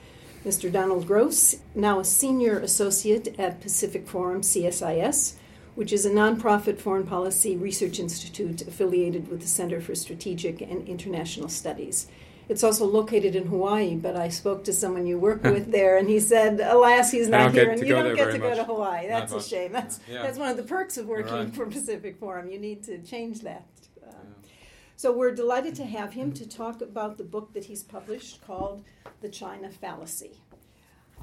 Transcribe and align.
Mr. 0.43 0.73
Donald 0.73 1.07
Gross, 1.07 1.57
now 1.75 2.01
a 2.01 2.05
senior 2.05 2.59
associate 2.59 3.39
at 3.39 3.61
Pacific 3.61 4.09
Forum 4.09 4.41
CSIS, 4.41 5.35
which 5.75 5.93
is 5.93 6.07
a 6.07 6.11
nonprofit 6.11 6.81
foreign 6.81 7.07
policy 7.07 7.57
research 7.57 7.99
institute 7.99 8.63
affiliated 8.63 9.29
with 9.29 9.43
the 9.43 9.47
Center 9.47 9.83
for 9.83 9.95
Strategic 9.95 10.63
and 10.63 10.89
International 10.89 11.51
Studies. 11.51 12.07
It's 12.49 12.63
also 12.63 12.85
located 12.85 13.35
in 13.35 13.47
Hawaii, 13.47 13.97
but 13.97 14.17
I 14.17 14.29
spoke 14.29 14.65
to 14.65 14.73
someone 14.73 15.07
you 15.07 15.19
work 15.19 15.43
with 15.45 15.71
there, 15.73 15.97
and 15.97 16.09
he 16.09 16.21
said, 16.21 16.61
"Alas, 16.61 17.11
he's 17.11 17.29
not 17.29 17.53
here, 17.53 17.71
and 17.71 17.81
you 17.81 17.95
don't 17.95 18.15
get 18.15 18.33
to 18.33 18.39
go 18.39 18.55
to 18.55 18.65
Hawaii. 18.65 19.09
That's 19.09 19.33
a 19.33 19.43
shame. 19.43 19.73
That's 19.73 20.01
yeah. 20.09 20.23
that's 20.23 20.39
one 20.39 20.51
of 20.51 20.57
the 20.57 20.63
perks 20.63 20.99
of 20.99 21.07
working 21.07 21.35
right. 21.35 21.55
for 21.55 21.67
Pacific 21.67 22.19
Forum. 22.19 22.51
You 22.51 22.59
need 22.59 22.83
to 22.85 22.99
change 22.99 23.41
that." 23.41 23.67
Um, 24.07 24.15
yeah. 24.43 24.49
So 24.97 25.13
we're 25.13 25.35
delighted 25.35 25.75
to 25.77 25.85
have 25.85 26.13
him 26.13 26.33
to 26.33 26.49
talk 26.49 26.83
about 26.83 27.17
the 27.17 27.25
book 27.25 27.53
that 27.55 27.65
he's 27.65 27.83
published 27.83 28.47
called 28.47 28.85
"The 29.23 29.29
China 29.29 29.71
Fallacy." 29.71 30.41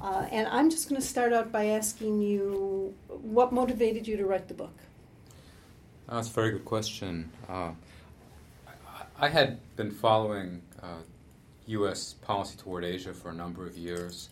Uh, 0.02 0.26
and 0.32 0.48
I'm 0.48 0.70
just 0.70 0.88
going 0.88 1.00
to 1.00 1.06
start 1.06 1.32
out 1.32 1.52
by 1.52 1.66
asking 1.66 2.20
you 2.22 2.94
what 3.08 3.52
motivated 3.52 4.08
you 4.08 4.16
to 4.16 4.26
write 4.26 4.48
the 4.48 4.54
book? 4.54 4.76
that's 6.08 6.28
a 6.28 6.32
very 6.32 6.50
good 6.50 6.64
question. 6.64 7.30
Uh, 7.48 7.70
I, 8.66 9.26
I, 9.26 9.28
had 9.28 9.58
been 9.76 9.90
following 9.90 10.60
uh, 10.82 10.98
U.S. 11.66 12.14
policy 12.14 12.56
toward 12.56 12.84
Asia 12.84 13.12
for 13.12 13.30
a 13.30 13.34
number 13.34 13.66
of 13.66 13.76
years. 13.76 14.28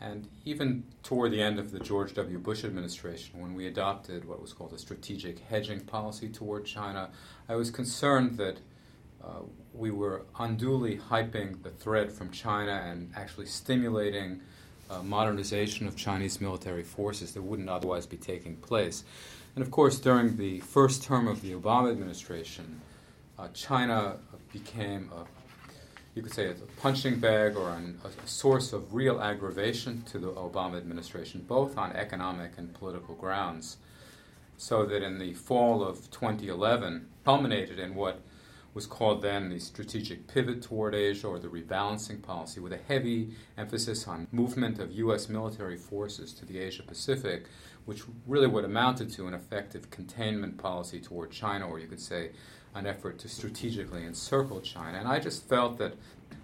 And 0.00 0.28
even 0.46 0.84
toward 1.02 1.32
the 1.32 1.42
end 1.42 1.58
of 1.58 1.72
the 1.72 1.78
George 1.78 2.14
W. 2.14 2.38
Bush 2.38 2.64
administration, 2.64 3.38
when 3.40 3.54
we 3.54 3.66
adopted 3.66 4.26
what 4.26 4.40
was 4.40 4.52
called 4.52 4.72
a 4.72 4.78
strategic 4.78 5.40
hedging 5.40 5.80
policy 5.80 6.28
toward 6.28 6.64
China, 6.64 7.10
I 7.48 7.56
was 7.56 7.70
concerned 7.70 8.38
that 8.38 8.56
uh, 9.22 9.40
we 9.74 9.90
were 9.90 10.22
unduly 10.38 10.96
hyping 10.96 11.62
the 11.62 11.70
threat 11.70 12.10
from 12.10 12.30
China 12.30 12.72
and 12.72 13.12
actually 13.14 13.46
stimulating 13.46 14.40
uh, 14.90 15.02
modernization 15.02 15.86
of 15.86 15.96
Chinese 15.96 16.40
military 16.40 16.82
forces 16.82 17.32
that 17.32 17.42
wouldn't 17.42 17.68
otherwise 17.68 18.06
be 18.06 18.16
taking 18.16 18.56
place. 18.56 19.04
And 19.54 19.62
of 19.62 19.70
course, 19.70 19.98
during 19.98 20.36
the 20.36 20.60
first 20.60 21.02
term 21.02 21.28
of 21.28 21.42
the 21.42 21.52
Obama 21.52 21.90
administration, 21.90 22.80
uh, 23.38 23.48
China 23.52 24.16
became 24.52 25.10
a 25.14 25.24
you 26.14 26.22
could 26.22 26.34
say 26.34 26.46
it's 26.46 26.60
a 26.60 26.80
punching 26.80 27.20
bag 27.20 27.56
or 27.56 27.70
an, 27.70 27.98
a 28.04 28.26
source 28.26 28.72
of 28.72 28.94
real 28.94 29.20
aggravation 29.20 30.02
to 30.02 30.18
the 30.18 30.32
Obama 30.32 30.76
administration, 30.76 31.44
both 31.46 31.78
on 31.78 31.92
economic 31.92 32.52
and 32.58 32.74
political 32.74 33.14
grounds. 33.14 33.76
So 34.56 34.84
that 34.86 35.02
in 35.02 35.18
the 35.18 35.34
fall 35.34 35.82
of 35.82 36.10
2011, 36.10 37.06
culminated 37.24 37.78
in 37.78 37.94
what 37.94 38.20
was 38.74 38.86
called 38.86 39.22
then 39.22 39.48
the 39.48 39.58
strategic 39.58 40.28
pivot 40.28 40.62
toward 40.62 40.94
Asia 40.94 41.26
or 41.26 41.38
the 41.38 41.48
rebalancing 41.48 42.22
policy, 42.22 42.60
with 42.60 42.72
a 42.72 42.78
heavy 42.88 43.30
emphasis 43.58 44.06
on 44.06 44.28
movement 44.30 44.78
of 44.78 44.92
U.S. 44.92 45.28
military 45.28 45.76
forces 45.76 46.32
to 46.34 46.44
the 46.44 46.58
Asia 46.58 46.82
Pacific, 46.82 47.46
which 47.84 48.02
really 48.26 48.46
would 48.46 48.64
amounted 48.64 49.10
to 49.12 49.26
an 49.26 49.34
effective 49.34 49.90
containment 49.90 50.58
policy 50.58 51.00
toward 51.00 51.32
China, 51.32 51.66
or 51.66 51.80
you 51.80 51.88
could 51.88 52.00
say 52.00 52.30
an 52.74 52.86
effort 52.86 53.18
to 53.20 53.28
strategically 53.28 54.04
encircle 54.04 54.60
China. 54.60 54.98
And 54.98 55.08
I 55.08 55.18
just 55.18 55.48
felt 55.48 55.78
that 55.78 55.94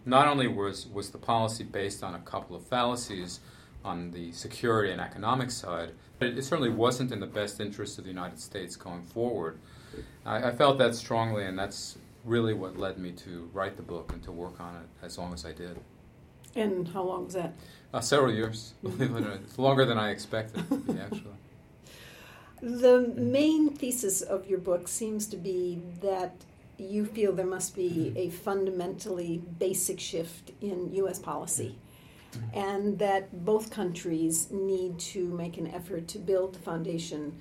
not 0.05 0.27
only 0.27 0.49
was, 0.49 0.87
was 0.87 1.11
the 1.11 1.19
policy 1.19 1.65
based 1.65 2.03
on 2.03 2.15
a 2.15 2.19
couple 2.21 2.57
of 2.57 2.65
fallacies 2.65 3.41
on 3.85 4.11
the 4.11 4.33
security 4.33 4.93
and 4.93 5.01
economic 5.01 5.51
side, 5.51 5.93
but 6.19 6.29
it, 6.29 6.39
it 6.39 6.43
certainly 6.43 6.71
wasn't 6.71 7.13
in 7.13 7.21
the 7.21 7.27
best 7.27 7.61
interest 7.61 7.99
of 7.99 8.05
the 8.05 8.11
United 8.11 8.41
States 8.41 8.77
going 8.77 9.03
forward. 9.03 9.59
I, 10.25 10.49
I 10.49 10.53
felt 10.53 10.79
that 10.79 10.95
strongly, 10.95 11.45
and 11.45 11.59
that's 11.59 11.97
really 12.25 12.55
what 12.55 12.77
led 12.77 12.99
me 12.99 13.13
to 13.13 13.49
write 13.53 13.77
the 13.77 13.83
book 13.83 14.13
and 14.13 14.23
to 14.25 14.33
work 14.33 14.61
on 14.61 14.75
it 14.77 15.05
as 15.05 15.17
long 15.17 15.33
as 15.33 15.45
I 15.45 15.53
did. 15.53 15.79
And 16.57 16.89
how 16.89 17.03
long 17.03 17.27
was 17.27 17.35
that? 17.35 17.53
Uh, 17.95 18.01
several 18.01 18.33
years. 18.33 18.75
it's 18.83 19.59
longer 19.59 19.85
than 19.85 19.99
I 19.99 20.11
expected, 20.11 20.61
it 20.61 20.69
to 20.87 20.93
be 20.93 21.01
actually. 21.01 21.35
The 22.63 23.13
main 23.17 23.71
thesis 23.71 24.23
of 24.23 24.49
your 24.49 24.59
book 24.59 24.89
seems 24.89 25.27
to 25.29 25.37
be 25.37 25.83
that 26.01 26.35
you 26.79 27.05
feel 27.05 27.33
there 27.33 27.47
must 27.47 27.75
be 27.75 27.91
mm-hmm. 27.91 28.19
a 28.19 28.31
fundamentally 28.31 29.43
basic 29.59 30.01
shift 30.01 30.53
in 30.61 30.93
U.S. 30.95 31.19
policy, 31.19 31.77
mm-hmm. 32.33 32.59
and 32.59 32.99
that 32.99 33.45
both 33.45 33.71
countries 33.71 34.51
need 34.51 34.99
to 34.99 35.27
make 35.29 35.59
an 35.59 35.67
effort 35.69 36.09
to 36.09 36.19
build 36.19 36.55
the 36.55 36.59
foundation 36.59 37.41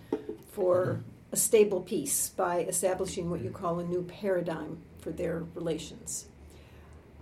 for 0.51 0.85
mm-hmm. 0.85 1.01
a 1.31 1.37
stable 1.37 1.81
peace 1.81 2.29
by 2.29 2.59
establishing 2.61 3.29
what 3.29 3.41
you 3.41 3.49
call 3.49 3.79
a 3.79 3.83
new 3.83 4.03
paradigm 4.03 4.79
for 4.99 5.11
their 5.11 5.43
relations. 5.53 6.25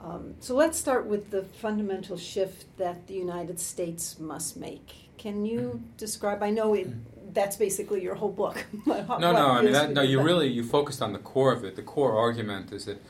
Um, 0.03 0.35
so 0.39 0.53
let's 0.55 0.77
start 0.77 1.05
with 1.05 1.31
the 1.31 1.43
fundamental 1.43 2.17
shift 2.17 2.65
that 2.77 3.07
the 3.07 3.13
United 3.13 3.59
States 3.59 4.19
must 4.19 4.57
make. 4.57 5.09
Can 5.17 5.45
you 5.45 5.81
describe? 5.95 6.43
I 6.43 6.49
know 6.49 6.73
it, 6.73 6.89
that's 7.33 7.55
basically 7.55 8.01
your 8.01 8.15
whole 8.15 8.31
book. 8.31 8.65
no, 8.85 9.17
no, 9.19 9.35
I 9.35 9.61
mean 9.61 9.73
that, 9.73 9.91
no. 9.91 10.01
You 10.01 10.21
really 10.21 10.47
you 10.47 10.63
focused 10.63 11.01
on 11.01 11.13
the 11.13 11.19
core 11.19 11.51
of 11.51 11.63
it. 11.63 11.75
The 11.75 11.81
core 11.81 12.15
argument 12.15 12.71
is 12.71 12.85
that 12.85 13.01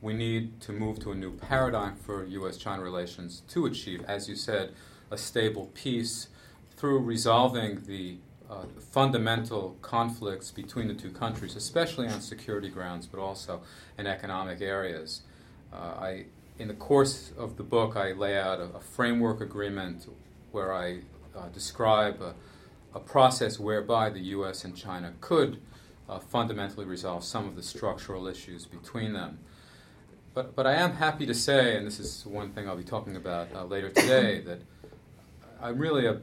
we 0.00 0.14
need 0.14 0.60
to 0.62 0.72
move 0.72 0.98
to 1.00 1.12
a 1.12 1.14
new 1.14 1.32
paradigm 1.32 1.96
for 1.96 2.24
U.S.-China 2.24 2.82
relations 2.82 3.42
to 3.48 3.66
achieve, 3.66 4.02
as 4.08 4.28
you 4.28 4.36
said, 4.36 4.72
a 5.10 5.18
stable 5.18 5.70
peace 5.74 6.28
through 6.76 7.00
resolving 7.00 7.82
the 7.86 8.16
uh, 8.50 8.64
fundamental 8.90 9.76
conflicts 9.82 10.50
between 10.50 10.88
the 10.88 10.94
two 10.94 11.10
countries, 11.10 11.54
especially 11.54 12.08
on 12.08 12.20
security 12.20 12.68
grounds, 12.68 13.06
but 13.06 13.20
also 13.20 13.60
in 13.98 14.06
economic 14.06 14.60
areas. 14.62 15.22
Uh, 15.72 15.76
I, 15.76 16.24
in 16.58 16.68
the 16.68 16.74
course 16.74 17.32
of 17.36 17.56
the 17.56 17.62
book, 17.62 17.96
I 17.96 18.12
lay 18.12 18.38
out 18.38 18.58
a, 18.58 18.64
a 18.76 18.80
framework 18.80 19.40
agreement 19.40 20.08
where 20.50 20.72
I 20.72 21.00
uh, 21.36 21.48
describe 21.52 22.20
a, 22.22 22.34
a, 22.94 23.00
process 23.00 23.58
whereby 23.58 24.10
the 24.10 24.20
U.S. 24.20 24.64
and 24.64 24.76
China 24.76 25.12
could 25.20 25.60
uh, 26.08 26.18
fundamentally 26.18 26.86
resolve 26.86 27.24
some 27.24 27.46
of 27.46 27.56
the 27.56 27.62
structural 27.62 28.26
issues 28.26 28.66
between 28.66 29.12
them. 29.12 29.38
But, 30.34 30.54
but 30.54 30.66
I 30.66 30.74
am 30.74 30.92
happy 30.92 31.26
to 31.26 31.34
say, 31.34 31.76
and 31.76 31.86
this 31.86 31.98
is 31.98 32.24
one 32.24 32.50
thing 32.52 32.68
I'll 32.68 32.76
be 32.76 32.84
talking 32.84 33.16
about 33.16 33.48
uh, 33.54 33.64
later 33.64 33.88
today, 33.94 34.40
that 34.40 34.60
I'm 35.60 35.78
really 35.78 36.06
a 36.06 36.20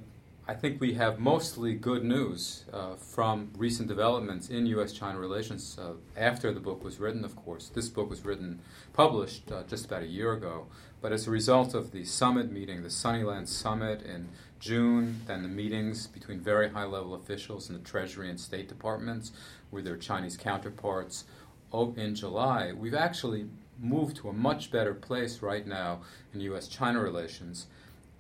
I 0.50 0.54
think 0.54 0.80
we 0.80 0.94
have 0.94 1.20
mostly 1.20 1.74
good 1.74 2.06
news 2.06 2.64
uh, 2.72 2.96
from 2.96 3.52
recent 3.58 3.90
developments 3.90 4.48
in 4.48 4.66
U.S. 4.68 4.94
China 4.94 5.20
relations 5.20 5.78
uh, 5.78 5.96
after 6.16 6.54
the 6.54 6.62
book 6.62 6.86
was 6.86 7.02
written, 7.02 7.26
of 7.26 7.36
course. 7.36 7.68
This 7.68 7.90
book 7.90 8.10
was 8.10 8.24
written, 8.24 8.62
published 8.94 9.52
uh, 9.52 9.64
just 9.64 9.84
about 9.84 10.04
a 10.04 10.08
year 10.08 10.32
ago. 10.32 10.68
But 11.02 11.12
as 11.12 11.28
a 11.28 11.32
result 11.32 11.74
of 11.74 11.92
the 11.92 12.06
summit 12.06 12.50
meeting, 12.50 12.82
the 12.82 12.90
Sunnyland 12.90 13.50
Summit 13.50 14.02
in 14.04 14.30
June, 14.60 15.22
then 15.28 15.44
the 15.44 15.50
meetings 15.50 16.08
between 16.08 16.40
very 16.40 16.70
high 16.70 16.86
level 16.86 17.14
officials 17.14 17.70
in 17.70 17.76
the 17.76 17.82
Treasury 17.82 18.30
and 18.30 18.40
State 18.40 18.68
Departments 18.68 19.32
with 19.72 19.86
their 19.86 19.98
Chinese 19.98 20.38
counterparts 20.38 21.26
Oh, 21.72 21.94
in 21.98 22.16
July, 22.16 22.72
we've 22.72 22.94
actually 22.94 23.46
moved 23.80 24.18
to 24.18 24.30
a 24.30 24.34
much 24.34 24.72
better 24.72 24.94
place 24.94 25.42
right 25.42 25.68
now 25.68 26.02
in 26.34 26.40
U.S. 26.42 26.68
China 26.68 27.02
relations. 27.02 27.68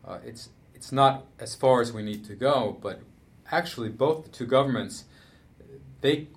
Uh, 0.05 0.19
it's 0.25 0.49
it's 0.75 0.91
not 0.91 1.25
as 1.39 1.55
far 1.55 1.81
as 1.81 1.91
we 1.93 2.03
need 2.03 2.25
to 2.25 2.35
go, 2.35 2.77
but 2.81 3.01
actually 3.51 3.89
both 3.89 4.25
the 4.25 4.29
two 4.29 4.45
governments, 4.45 5.05
they, 6.01 6.27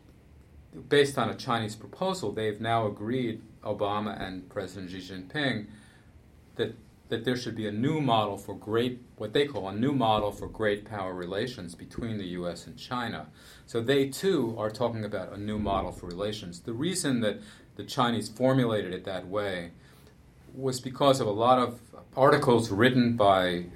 based 0.88 1.18
on 1.18 1.28
a 1.28 1.34
Chinese 1.34 1.76
proposal, 1.76 2.32
they've 2.32 2.60
now 2.60 2.86
agreed, 2.86 3.42
Obama 3.62 4.18
and 4.18 4.48
President 4.48 4.90
Xi 4.90 4.98
Jinping, 4.98 5.66
that 6.56 6.74
that 7.10 7.24
there 7.24 7.36
should 7.36 7.54
be 7.54 7.66
a 7.66 7.72
new 7.72 8.00
model 8.00 8.38
for 8.38 8.54
great, 8.54 9.02
what 9.16 9.32
they 9.32 9.46
call 9.46 9.68
a 9.68 9.74
new 9.74 9.92
model 9.92 10.32
for 10.32 10.48
great 10.48 10.84
power 10.84 11.12
relations 11.12 11.74
between 11.74 12.18
the 12.18 12.26
U.S. 12.38 12.66
and 12.66 12.76
China. 12.76 13.26
So 13.66 13.80
they 13.80 14.08
too 14.08 14.54
are 14.58 14.70
talking 14.70 15.04
about 15.04 15.32
a 15.32 15.36
new 15.36 15.58
model 15.58 15.92
for 15.92 16.06
relations. 16.06 16.60
The 16.60 16.72
reason 16.72 17.20
that 17.20 17.40
the 17.76 17.84
Chinese 17.84 18.28
formulated 18.28 18.94
it 18.94 19.04
that 19.04 19.28
way 19.28 19.72
was 20.54 20.80
because 20.80 21.20
of 21.20 21.26
a 21.26 21.32
lot 21.32 21.58
of 21.58 21.80
articles 22.16 22.70
written 22.70 23.16
by 23.16 23.66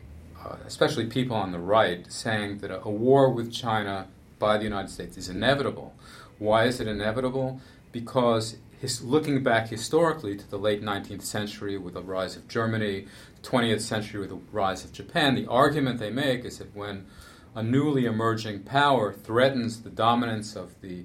uh, 0.44 0.56
especially 0.66 1.06
people 1.06 1.36
on 1.36 1.52
the 1.52 1.58
right, 1.58 2.10
saying 2.12 2.58
that 2.58 2.70
a, 2.70 2.82
a 2.84 2.90
war 2.90 3.30
with 3.30 3.52
China 3.52 4.08
by 4.38 4.58
the 4.58 4.64
United 4.64 4.90
States 4.90 5.16
is 5.16 5.28
inevitable. 5.28 5.94
Why 6.38 6.64
is 6.64 6.80
it 6.80 6.88
inevitable? 6.88 7.60
Because 7.92 8.56
his, 8.84 9.02
looking 9.02 9.42
back 9.42 9.68
historically 9.68 10.36
to 10.36 10.48
the 10.50 10.58
late 10.58 10.82
19th 10.82 11.22
century 11.22 11.78
with 11.78 11.94
the 11.94 12.02
rise 12.02 12.36
of 12.36 12.46
Germany, 12.46 13.06
20th 13.42 13.80
century 13.80 14.20
with 14.20 14.28
the 14.28 14.40
rise 14.52 14.84
of 14.84 14.92
Japan, 14.92 15.34
the 15.34 15.46
argument 15.46 15.98
they 15.98 16.10
make 16.10 16.44
is 16.44 16.58
that 16.58 16.76
when 16.76 17.06
a 17.54 17.62
newly 17.62 18.04
emerging 18.04 18.60
power 18.60 19.10
threatens 19.12 19.82
the 19.82 19.90
dominance 19.90 20.54
of 20.54 20.78
the 20.82 21.04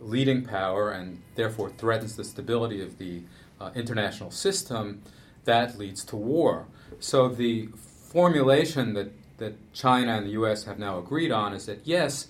leading 0.00 0.44
power 0.44 0.90
and 0.90 1.22
therefore 1.36 1.70
threatens 1.70 2.16
the 2.16 2.24
stability 2.24 2.82
of 2.82 2.98
the 2.98 3.22
uh, 3.60 3.70
international 3.76 4.32
system, 4.32 5.00
that 5.44 5.78
leads 5.78 6.04
to 6.04 6.16
war. 6.16 6.66
So 6.98 7.28
the 7.28 7.68
formulation 8.08 8.94
that, 8.94 9.12
that 9.38 9.72
China 9.72 10.16
and 10.16 10.26
the 10.26 10.32
US 10.32 10.64
have 10.64 10.80
now 10.80 10.98
agreed 10.98 11.30
on 11.30 11.52
is 11.52 11.66
that 11.66 11.80
yes, 11.84 12.26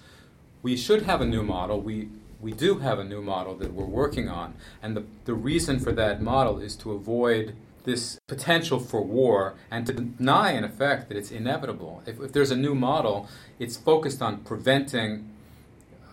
we 0.63 0.77
should 0.77 1.03
have 1.03 1.23
a 1.23 1.27
new 1.27 1.43
model. 1.43 1.81
We, 1.81 2.11
we 2.41 2.53
do 2.53 2.79
have 2.79 2.99
a 2.99 3.05
new 3.05 3.23
model 3.23 3.55
that 3.57 3.73
we're 3.73 3.85
working 3.85 4.29
on. 4.29 4.55
And 4.83 4.97
the, 4.97 5.05
the 5.25 5.35
reason 5.35 5.79
for 5.79 5.93
that 5.93 6.23
model 6.23 6.59
is 6.59 6.75
to 6.77 6.93
avoid 6.93 7.55
this 7.85 8.19
potential 8.27 8.79
for 8.79 9.03
war 9.03 9.55
and 9.71 9.87
to 9.87 9.93
deny, 9.93 10.53
in 10.53 10.65
effect, 10.65 11.09
that 11.09 11.17
it's 11.17 11.31
inevitable. 11.31 12.03
If, 12.07 12.21
if 12.21 12.33
there's 12.33 12.51
a 12.51 12.57
new 12.57 12.75
model, 12.75 13.29
it's 13.59 13.77
focused 13.77 14.21
on 14.21 14.39
preventing 14.39 15.31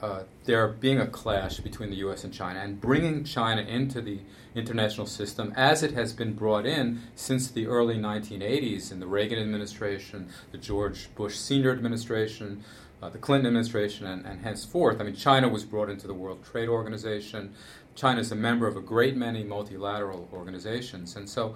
uh, 0.01 0.23
there 0.45 0.67
being 0.67 0.99
a 0.99 1.07
clash 1.07 1.59
between 1.59 1.89
the 1.89 1.95
U.S. 1.97 2.23
and 2.23 2.31
China 2.31 2.59
and 2.59 2.79
bringing 2.79 3.23
China 3.23 3.61
into 3.61 3.99
the 3.99 4.19
international 4.53 5.07
system 5.07 5.53
as 5.55 5.81
it 5.83 5.91
has 5.91 6.13
been 6.13 6.33
brought 6.33 6.65
in 6.65 7.01
since 7.15 7.49
the 7.49 7.67
early 7.67 7.95
1980s 7.95 8.91
in 8.91 8.99
the 8.99 9.07
Reagan 9.07 9.39
administration, 9.39 10.29
the 10.51 10.57
George 10.57 11.09
Bush 11.15 11.35
senior 11.35 11.71
administration, 11.71 12.63
uh, 13.01 13.09
the 13.09 13.17
Clinton 13.17 13.47
administration, 13.47 14.05
and, 14.05 14.25
and 14.25 14.41
henceforth. 14.41 14.99
I 14.99 15.03
mean, 15.03 15.15
China 15.15 15.49
was 15.49 15.63
brought 15.63 15.89
into 15.89 16.07
the 16.07 16.13
World 16.13 16.43
Trade 16.43 16.69
Organization. 16.69 17.53
China 17.95 18.21
is 18.21 18.31
a 18.31 18.35
member 18.35 18.67
of 18.67 18.75
a 18.75 18.81
great 18.81 19.15
many 19.15 19.43
multilateral 19.43 20.29
organizations. 20.31 21.15
And 21.15 21.29
so 21.29 21.55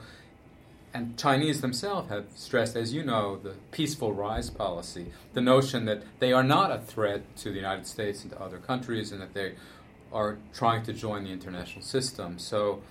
and 0.93 1.17
Chinese 1.17 1.61
themselves 1.61 2.09
have 2.09 2.25
stressed, 2.35 2.75
as 2.75 2.93
you 2.93 3.03
know, 3.03 3.37
the 3.37 3.55
peaceful 3.71 4.13
rise 4.13 4.49
policy, 4.49 5.11
the 5.33 5.41
notion 5.41 5.85
that 5.85 6.03
they 6.19 6.33
are 6.33 6.43
not 6.43 6.71
a 6.71 6.79
threat 6.79 7.35
to 7.37 7.49
the 7.49 7.55
United 7.55 7.87
States 7.87 8.23
and 8.23 8.31
to 8.31 8.41
other 8.41 8.57
countries, 8.57 9.11
and 9.11 9.21
that 9.21 9.33
they 9.33 9.53
are 10.11 10.37
trying 10.53 10.83
to 10.83 10.93
join 10.93 11.23
the 11.23 11.31
international 11.31 11.81
system. 11.81 12.37
So 12.37 12.81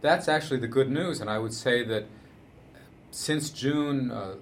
that's 0.00 0.26
actually 0.26 0.58
the 0.58 0.68
good 0.68 0.90
news, 0.90 1.20
and 1.20 1.30
I 1.30 1.38
would 1.38 1.54
say 1.54 1.84
that 1.84 2.06
since 3.10 3.50
June, 3.50 4.10
uh, 4.10 4.34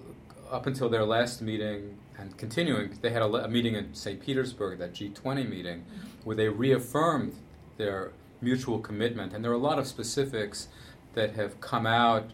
up 0.51 0.67
until 0.67 0.89
their 0.89 1.05
last 1.05 1.43
meeting 1.43 1.99
and 2.19 2.37
continuing, 2.37 2.99
they 3.01 3.11
had 3.11 3.23
a, 3.23 3.27
a 3.27 3.49
meeting 3.49 3.75
in 3.75 3.95
St. 3.95 4.21
Petersburg, 4.21 4.79
that 4.79 4.95
G20 4.95 5.49
meeting, 5.49 5.85
where 6.25 6.37
they 6.37 6.49
reaffirmed 6.49 7.35
their 7.77 8.13
mutual 8.41 8.79
commitment, 8.79 9.33
and 9.33 9.45
there 9.45 9.51
are 9.51 9.55
a 9.55 9.59
lot 9.59 9.79
of 9.79 9.87
specifics 9.87 10.69
that 11.15 11.35
have 11.37 11.61
come 11.61 11.87
out 11.87 12.31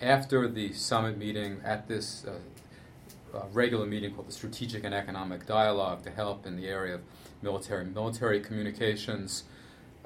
after 0.00 0.48
the 0.48 0.72
summit 0.72 1.16
meeting 1.16 1.60
at 1.64 1.88
this 1.88 2.24
uh, 2.26 3.36
uh, 3.36 3.44
regular 3.52 3.86
meeting 3.86 4.12
called 4.12 4.28
the 4.28 4.32
Strategic 4.32 4.84
and 4.84 4.94
Economic 4.94 5.46
Dialogue 5.46 6.02
to 6.04 6.10
help 6.10 6.46
in 6.46 6.56
the 6.56 6.68
area 6.68 6.96
of 6.96 7.00
military 7.42 7.84
military 7.84 8.40
communications. 8.40 9.44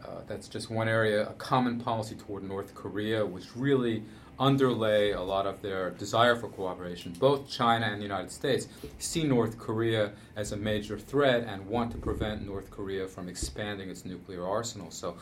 Uh, 0.03 0.23
that's 0.27 0.49
just 0.49 0.71
one 0.71 0.89
area. 0.89 1.29
A 1.29 1.35
common 1.35 1.81
policy 1.81 2.15
toward 2.15 2.43
North 2.43 2.75
Korea, 2.75 3.25
which 3.25 3.45
really 3.57 4.03
underlay 4.39 5.11
a 5.11 5.21
lot 5.21 5.47
of 5.47 5.61
their 5.63 5.91
desire 5.91 6.37
for 6.37 6.49
cooperation. 6.49 7.13
Both 7.19 7.51
China 7.51 7.87
and 7.87 7.99
the 7.99 8.05
United 8.05 8.31
States 8.31 8.69
see 8.99 9.25
North 9.25 9.59
Korea 9.59 10.13
as 10.37 10.53
a 10.53 10.57
major 10.57 10.97
threat 10.99 11.43
and 11.43 11.67
want 11.67 11.91
to 11.93 11.99
prevent 11.99 12.47
North 12.47 12.71
Korea 12.71 13.09
from 13.09 13.29
expanding 13.29 13.91
its 13.91 14.05
nuclear 14.05 14.47
arsenal. 14.47 14.93
So 14.93 15.17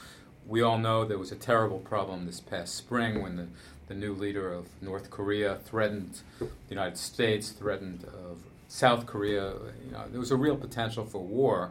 we 0.46 0.60
all 0.60 0.78
know 0.78 1.04
there 1.04 1.18
was 1.18 1.32
a 1.32 1.36
terrible 1.36 1.78
problem 1.78 2.26
this 2.26 2.40
past 2.40 2.74
spring 2.74 3.22
when 3.22 3.36
the 3.36 3.48
the 3.88 3.94
new 3.94 4.14
leader 4.14 4.52
of 4.52 4.66
North 4.82 5.10
Korea 5.10 5.56
threatened 5.64 6.20
the 6.38 6.48
United 6.68 6.98
States, 6.98 7.50
threatened 7.50 8.04
uh, 8.06 8.34
South 8.68 9.06
Korea. 9.06 9.52
You 9.84 9.92
know, 9.92 10.04
there 10.10 10.20
was 10.20 10.30
a 10.30 10.36
real 10.36 10.56
potential 10.56 11.04
for 11.04 11.22
war. 11.22 11.70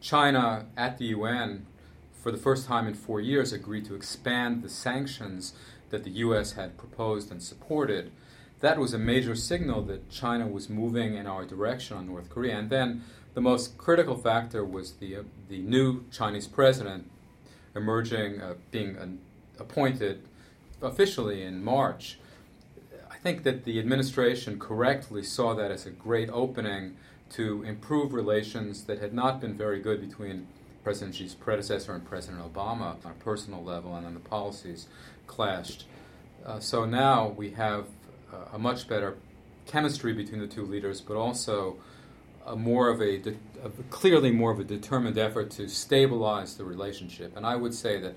China 0.00 0.66
at 0.76 0.98
the 0.98 1.06
UN, 1.06 1.66
for 2.22 2.30
the 2.30 2.38
first 2.38 2.66
time 2.66 2.86
in 2.86 2.94
four 2.94 3.20
years, 3.20 3.52
agreed 3.52 3.84
to 3.86 3.94
expand 3.94 4.62
the 4.62 4.68
sanctions 4.68 5.54
that 5.90 6.04
the 6.04 6.10
U.S. 6.10 6.52
had 6.52 6.76
proposed 6.76 7.30
and 7.30 7.42
supported. 7.42 8.12
That 8.60 8.78
was 8.78 8.92
a 8.92 8.98
major 8.98 9.34
signal 9.34 9.82
that 9.82 10.10
China 10.10 10.46
was 10.46 10.68
moving 10.68 11.16
in 11.16 11.26
our 11.26 11.44
direction 11.44 11.96
on 11.96 12.06
North 12.06 12.28
Korea. 12.28 12.58
And 12.58 12.70
then 12.70 13.04
the 13.34 13.40
most 13.40 13.78
critical 13.78 14.16
factor 14.16 14.64
was 14.64 14.92
the, 14.94 15.16
uh, 15.16 15.22
the 15.48 15.60
new 15.60 16.04
Chinese 16.10 16.46
president 16.46 17.10
emerging, 17.74 18.40
uh, 18.40 18.54
being 18.70 18.96
an, 18.96 19.20
appointed 19.58 20.22
officially 20.82 21.42
in 21.42 21.62
March, 21.62 22.18
I 23.10 23.16
think 23.16 23.42
that 23.42 23.64
the 23.64 23.78
administration 23.78 24.58
correctly 24.58 25.22
saw 25.22 25.54
that 25.54 25.70
as 25.70 25.86
a 25.86 25.90
great 25.90 26.30
opening 26.30 26.96
to 27.30 27.62
improve 27.62 28.12
relations 28.12 28.84
that 28.84 28.98
had 28.98 29.12
not 29.12 29.40
been 29.40 29.56
very 29.56 29.78
good 29.78 30.00
between 30.00 30.46
President 30.82 31.14
Xi's 31.14 31.34
predecessor 31.34 31.94
and 31.94 32.04
President 32.04 32.42
Obama 32.42 33.04
on 33.04 33.12
a 33.12 33.22
personal 33.22 33.62
level, 33.62 33.94
and 33.94 34.06
then 34.06 34.14
the 34.14 34.20
policies 34.20 34.88
clashed. 35.26 35.84
Uh, 36.44 36.58
so 36.58 36.84
now 36.84 37.28
we 37.28 37.50
have 37.50 37.86
uh, 38.32 38.36
a 38.54 38.58
much 38.58 38.88
better 38.88 39.16
chemistry 39.66 40.12
between 40.12 40.40
the 40.40 40.46
two 40.46 40.64
leaders, 40.64 41.00
but 41.00 41.16
also 41.16 41.76
a 42.46 42.56
more 42.56 42.88
of 42.88 43.00
a, 43.00 43.18
de- 43.18 43.36
a, 43.62 43.70
clearly 43.90 44.30
more 44.30 44.50
of 44.50 44.58
a 44.58 44.64
determined 44.64 45.18
effort 45.18 45.50
to 45.50 45.68
stabilize 45.68 46.56
the 46.56 46.64
relationship. 46.64 47.36
And 47.36 47.46
I 47.46 47.56
would 47.56 47.74
say 47.74 48.00
that 48.00 48.16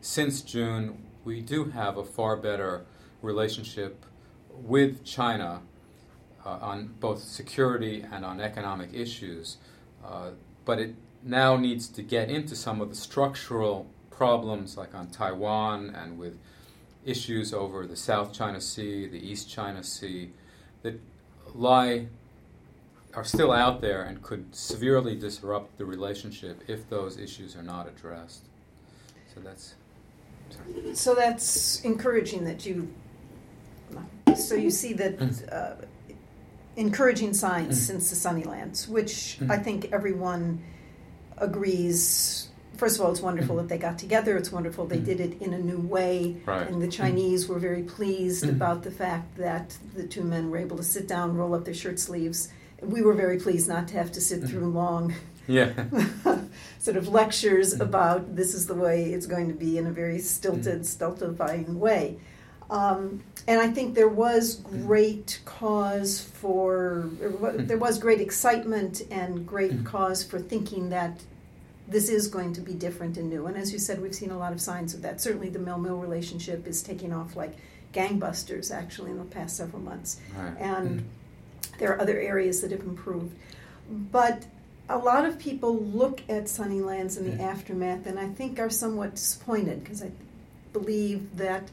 since 0.00 0.40
June, 0.40 1.04
we 1.24 1.40
do 1.40 1.64
have 1.66 1.98
a 1.98 2.04
far 2.04 2.36
better 2.36 2.84
relationship 3.20 4.04
with 4.50 5.04
China 5.04 5.60
uh, 6.44 6.58
on 6.60 6.94
both 7.00 7.22
security 7.22 8.04
and 8.10 8.24
on 8.24 8.40
economic 8.40 8.94
issues. 8.94 9.58
Uh, 10.04 10.30
but 10.64 10.78
it 10.78 10.94
now 11.22 11.56
needs 11.56 11.88
to 11.88 12.02
get 12.02 12.30
into 12.30 12.54
some 12.54 12.80
of 12.80 12.88
the 12.88 12.94
structural 12.94 13.86
problems, 14.10 14.76
like 14.76 14.94
on 14.94 15.08
Taiwan 15.08 15.90
and 15.90 16.18
with 16.18 16.38
issues 17.04 17.54
over 17.54 17.86
the 17.86 17.96
South 17.96 18.32
China 18.32 18.60
Sea, 18.60 19.06
the 19.06 19.18
East 19.18 19.50
China 19.50 19.82
Sea, 19.82 20.30
that 20.82 21.00
lie 21.54 22.06
are 23.14 23.24
still 23.24 23.52
out 23.52 23.80
there 23.80 24.02
and 24.02 24.22
could 24.22 24.54
severely 24.54 25.16
disrupt 25.16 25.78
the 25.78 25.84
relationship 25.84 26.62
if 26.68 26.88
those 26.90 27.18
issues 27.18 27.56
are 27.56 27.62
not 27.62 27.88
addressed. 27.88 28.44
So 29.34 29.40
that's 29.40 29.74
so 30.94 31.14
that's 31.14 31.80
encouraging 31.82 32.44
that 32.44 32.64
you. 32.66 32.92
So 34.36 34.54
you 34.54 34.70
see 34.70 34.92
that 34.94 35.18
mm. 35.18 35.52
uh, 35.52 35.84
encouraging 36.76 37.34
signs 37.34 37.76
mm. 37.76 37.86
since 37.86 38.10
the 38.10 38.16
Sunnylands, 38.16 38.88
which 38.88 39.38
mm. 39.40 39.50
I 39.50 39.56
think 39.58 39.90
everyone 39.92 40.62
agrees. 41.40 42.48
First 42.76 42.98
of 42.98 43.04
all, 43.04 43.10
it's 43.10 43.20
wonderful 43.20 43.56
mm. 43.56 43.60
that 43.60 43.68
they 43.68 43.78
got 43.78 43.98
together. 43.98 44.36
It's 44.36 44.52
wonderful 44.52 44.86
they 44.86 44.98
mm. 44.98 45.04
did 45.04 45.20
it 45.20 45.42
in 45.42 45.52
a 45.52 45.58
new 45.58 45.80
way. 45.80 46.36
Right. 46.46 46.68
And 46.68 46.80
the 46.80 46.86
mm-hmm. 46.86 47.02
Chinese 47.02 47.48
were 47.48 47.58
very 47.58 47.82
pleased 47.82 48.48
about 48.48 48.82
the 48.82 48.90
fact 48.90 49.36
that 49.36 49.76
the 49.94 50.06
two 50.06 50.22
men 50.22 50.50
were 50.50 50.58
able 50.58 50.76
to 50.76 50.84
sit 50.84 51.08
down, 51.08 51.36
roll 51.36 51.54
up 51.54 51.64
their 51.64 51.74
shirt 51.74 51.98
sleeves. 51.98 52.50
We 52.80 53.02
were 53.02 53.14
very 53.14 53.38
pleased 53.38 53.68
not 53.68 53.88
to 53.88 53.94
have 53.94 54.12
to 54.12 54.20
sit 54.20 54.44
through 54.44 54.68
long 54.68 55.14
yeah. 55.48 55.72
sort 56.78 56.96
of 56.96 57.08
lectures 57.08 57.80
about 57.80 58.36
this 58.36 58.54
is 58.54 58.66
the 58.66 58.74
way 58.74 59.12
it's 59.12 59.26
going 59.26 59.48
to 59.48 59.54
be 59.54 59.78
in 59.78 59.86
a 59.86 59.90
very 59.90 60.20
stilted, 60.20 60.86
stultifying 60.86 61.80
way. 61.80 62.18
Um, 62.70 63.22
and 63.46 63.60
I 63.60 63.68
think 63.68 63.94
there 63.94 64.08
was 64.08 64.60
mm. 64.60 64.86
great 64.86 65.40
cause 65.44 66.20
for, 66.20 67.08
mm. 67.14 67.66
there 67.66 67.78
was 67.78 67.98
great 67.98 68.20
excitement 68.20 69.02
and 69.10 69.46
great 69.46 69.84
cause 69.84 70.22
for 70.22 70.38
thinking 70.38 70.90
that 70.90 71.22
this 71.86 72.10
is 72.10 72.28
going 72.28 72.52
to 72.52 72.60
be 72.60 72.74
different 72.74 73.16
and 73.16 73.30
new. 73.30 73.46
And 73.46 73.56
as 73.56 73.72
you 73.72 73.78
said, 73.78 74.02
we've 74.02 74.14
seen 74.14 74.30
a 74.30 74.38
lot 74.38 74.52
of 74.52 74.60
signs 74.60 74.92
of 74.92 75.00
that. 75.02 75.20
Certainly 75.22 75.48
the 75.50 75.58
mill 75.58 75.78
mill 75.78 75.96
relationship 75.96 76.66
is 76.66 76.82
taking 76.82 77.14
off 77.14 77.34
like 77.34 77.54
gangbusters 77.94 78.70
actually 78.70 79.10
in 79.10 79.18
the 79.18 79.24
past 79.24 79.56
several 79.56 79.80
months. 79.80 80.20
Right. 80.36 80.54
And 80.58 81.00
mm. 81.00 81.04
there 81.78 81.94
are 81.94 82.00
other 82.00 82.20
areas 82.20 82.60
that 82.60 82.70
have 82.70 82.82
improved. 82.82 83.34
But 83.90 84.44
a 84.90 84.98
lot 84.98 85.24
of 85.24 85.38
people 85.38 85.78
look 85.78 86.20
at 86.28 86.44
Sunnylands 86.44 87.16
in 87.16 87.24
the 87.24 87.42
aftermath 87.42 88.06
and 88.06 88.18
I 88.18 88.28
think 88.28 88.58
are 88.58 88.68
somewhat 88.70 89.14
disappointed 89.14 89.82
because 89.82 90.02
I 90.02 90.10
believe 90.74 91.36
that 91.38 91.70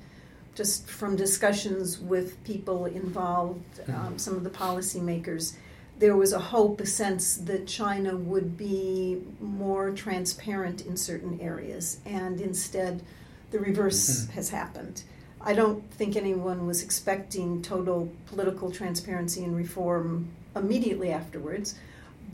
just 0.55 0.87
from 0.87 1.15
discussions 1.15 1.99
with 1.99 2.41
people 2.43 2.85
involved, 2.85 3.81
um, 3.87 3.93
mm-hmm. 3.93 4.17
some 4.17 4.35
of 4.35 4.43
the 4.43 4.49
policymakers, 4.49 5.55
there 5.99 6.15
was 6.15 6.33
a 6.33 6.39
hope, 6.39 6.81
a 6.81 6.85
sense 6.85 7.35
that 7.37 7.67
China 7.67 8.15
would 8.15 8.57
be 8.57 9.21
more 9.39 9.91
transparent 9.91 10.85
in 10.85 10.97
certain 10.97 11.39
areas, 11.39 11.99
and 12.05 12.41
instead, 12.41 13.01
the 13.51 13.59
reverse 13.59 14.23
mm-hmm. 14.23 14.33
has 14.33 14.49
happened. 14.49 15.03
I 15.39 15.53
don't 15.53 15.89
think 15.91 16.15
anyone 16.15 16.65
was 16.65 16.81
expecting 16.81 17.61
total 17.61 18.11
political 18.25 18.71
transparency 18.71 19.43
and 19.43 19.55
reform 19.55 20.29
immediately 20.55 21.11
afterwards 21.11 21.75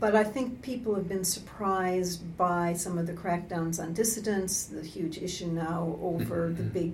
but 0.02 0.16
I 0.16 0.24
think 0.24 0.62
people 0.62 0.96
have 0.96 1.08
been 1.08 1.24
surprised 1.24 2.36
by 2.36 2.72
some 2.72 2.98
of 2.98 3.06
the 3.06 3.12
crackdowns 3.12 3.80
on 3.80 3.92
dissidents, 3.92 4.64
the 4.64 4.82
huge 4.82 5.18
issue 5.18 5.46
now 5.46 5.96
over 6.02 6.48
mm-hmm. 6.48 6.56
the 6.56 6.62
big 6.64 6.92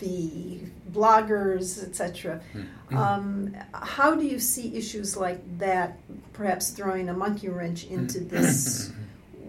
the 0.00 0.60
bloggers, 0.90 1.82
etc. 1.82 2.40
Mm-hmm. 2.54 2.96
Um, 2.96 3.56
how 3.72 4.14
do 4.14 4.26
you 4.26 4.38
see 4.38 4.76
issues 4.76 5.16
like 5.16 5.40
that, 5.58 5.98
perhaps 6.32 6.70
throwing 6.70 7.08
a 7.08 7.14
monkey 7.14 7.48
wrench 7.48 7.84
into 7.84 8.18
mm-hmm. 8.18 8.28
this, 8.36 8.92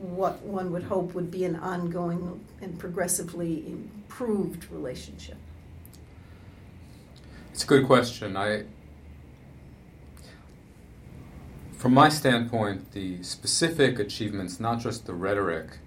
what 0.02 0.42
one 0.44 0.72
would 0.72 0.84
hope 0.84 1.14
would 1.14 1.32
be 1.32 1.46
an 1.46 1.56
ongoing 1.56 2.40
and 2.62 2.78
progressively 2.78 3.66
improved 3.68 4.72
relationship? 4.72 5.38
It's 7.52 7.64
a 7.64 7.68
good 7.68 7.86
question. 7.86 8.38
I, 8.38 8.64
from 11.74 11.94
my 11.94 12.10
standpoint, 12.10 12.92
the 12.92 13.24
specific 13.24 14.00
achievements, 14.00 14.60
not 14.60 14.80
just 14.80 15.06
the 15.06 15.14
rhetoric, 15.14 15.80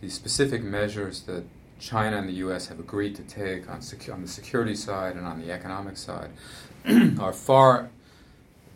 the 0.00 0.08
specific 0.08 0.62
measures 0.62 1.22
that 1.22 1.44
China 1.78 2.16
and 2.16 2.28
the 2.28 2.34
U.S. 2.34 2.68
have 2.68 2.78
agreed 2.78 3.14
to 3.16 3.22
take 3.22 3.68
on, 3.68 3.80
secu- 3.80 4.12
on 4.12 4.22
the 4.22 4.28
security 4.28 4.74
side 4.74 5.16
and 5.16 5.26
on 5.26 5.40
the 5.40 5.52
economic 5.52 5.96
side 5.96 6.30
are 7.18 7.32
far 7.32 7.90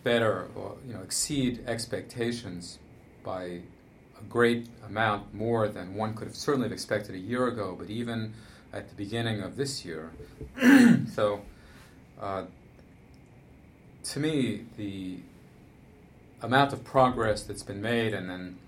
better, 0.05 0.49
or, 0.55 0.76
you 0.87 0.95
know, 0.95 1.00
exceed 1.00 1.64
expectations 1.67 2.78
by 3.23 3.61
a 4.19 4.25
great 4.28 4.69
amount 4.87 5.35
more 5.35 5.69
than 5.69 5.95
one 5.95 6.14
could 6.14 6.26
have 6.26 6.37
certainly 6.37 6.67
have 6.67 6.73
expected 6.73 7.14
a 7.14 7.19
year 7.19 7.47
ago, 7.47 7.76
but 7.78 7.88
even 7.90 8.35
at 8.73 8.88
the 8.88 8.95
beginning 8.95 9.40
of 9.40 9.57
this 9.57 9.85
year. 9.85 10.11
so, 11.14 11.43
uh, 12.21 12.45
to 14.05 14.21
me, 14.21 14.64
the 14.76 15.19
amount 16.43 16.73
of 16.73 16.85
progress 16.85 17.43
that's 17.43 17.62
been 17.62 17.83
made 17.83 18.14
and 18.14 18.28
then 18.28 18.59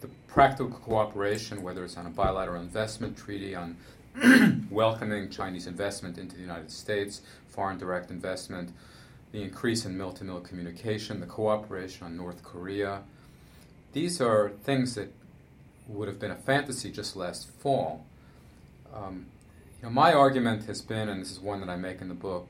the 0.00 0.08
practical 0.26 0.70
cooperation, 0.70 1.62
whether 1.62 1.84
it's 1.84 1.96
on 1.96 2.06
a 2.06 2.10
bilateral 2.10 2.60
investment 2.60 3.16
treaty, 3.16 3.54
on 3.54 3.76
welcoming 4.70 5.30
Chinese 5.30 5.66
investment 5.66 6.18
into 6.18 6.36
the 6.36 6.42
United 6.42 6.70
States, 6.70 7.22
foreign 7.48 7.78
direct 7.78 8.10
investment, 8.10 8.70
the 9.32 9.42
increase 9.42 9.84
in 9.84 9.96
mill 9.96 10.12
to 10.12 10.24
mill 10.24 10.40
communication, 10.40 11.20
the 11.20 11.26
cooperation 11.26 12.06
on 12.06 12.16
North 12.16 12.42
Korea. 12.42 13.02
These 13.92 14.20
are 14.20 14.50
things 14.64 14.94
that 14.94 15.12
would 15.88 16.08
have 16.08 16.18
been 16.18 16.30
a 16.30 16.36
fantasy 16.36 16.90
just 16.90 17.16
last 17.16 17.48
fall. 17.48 18.04
Um, 18.94 19.26
you 19.80 19.88
know, 19.88 19.92
my 19.92 20.12
argument 20.12 20.66
has 20.66 20.82
been, 20.82 21.08
and 21.08 21.20
this 21.20 21.30
is 21.30 21.40
one 21.40 21.60
that 21.60 21.68
I 21.68 21.76
make 21.76 22.00
in 22.00 22.08
the 22.08 22.14
book, 22.14 22.48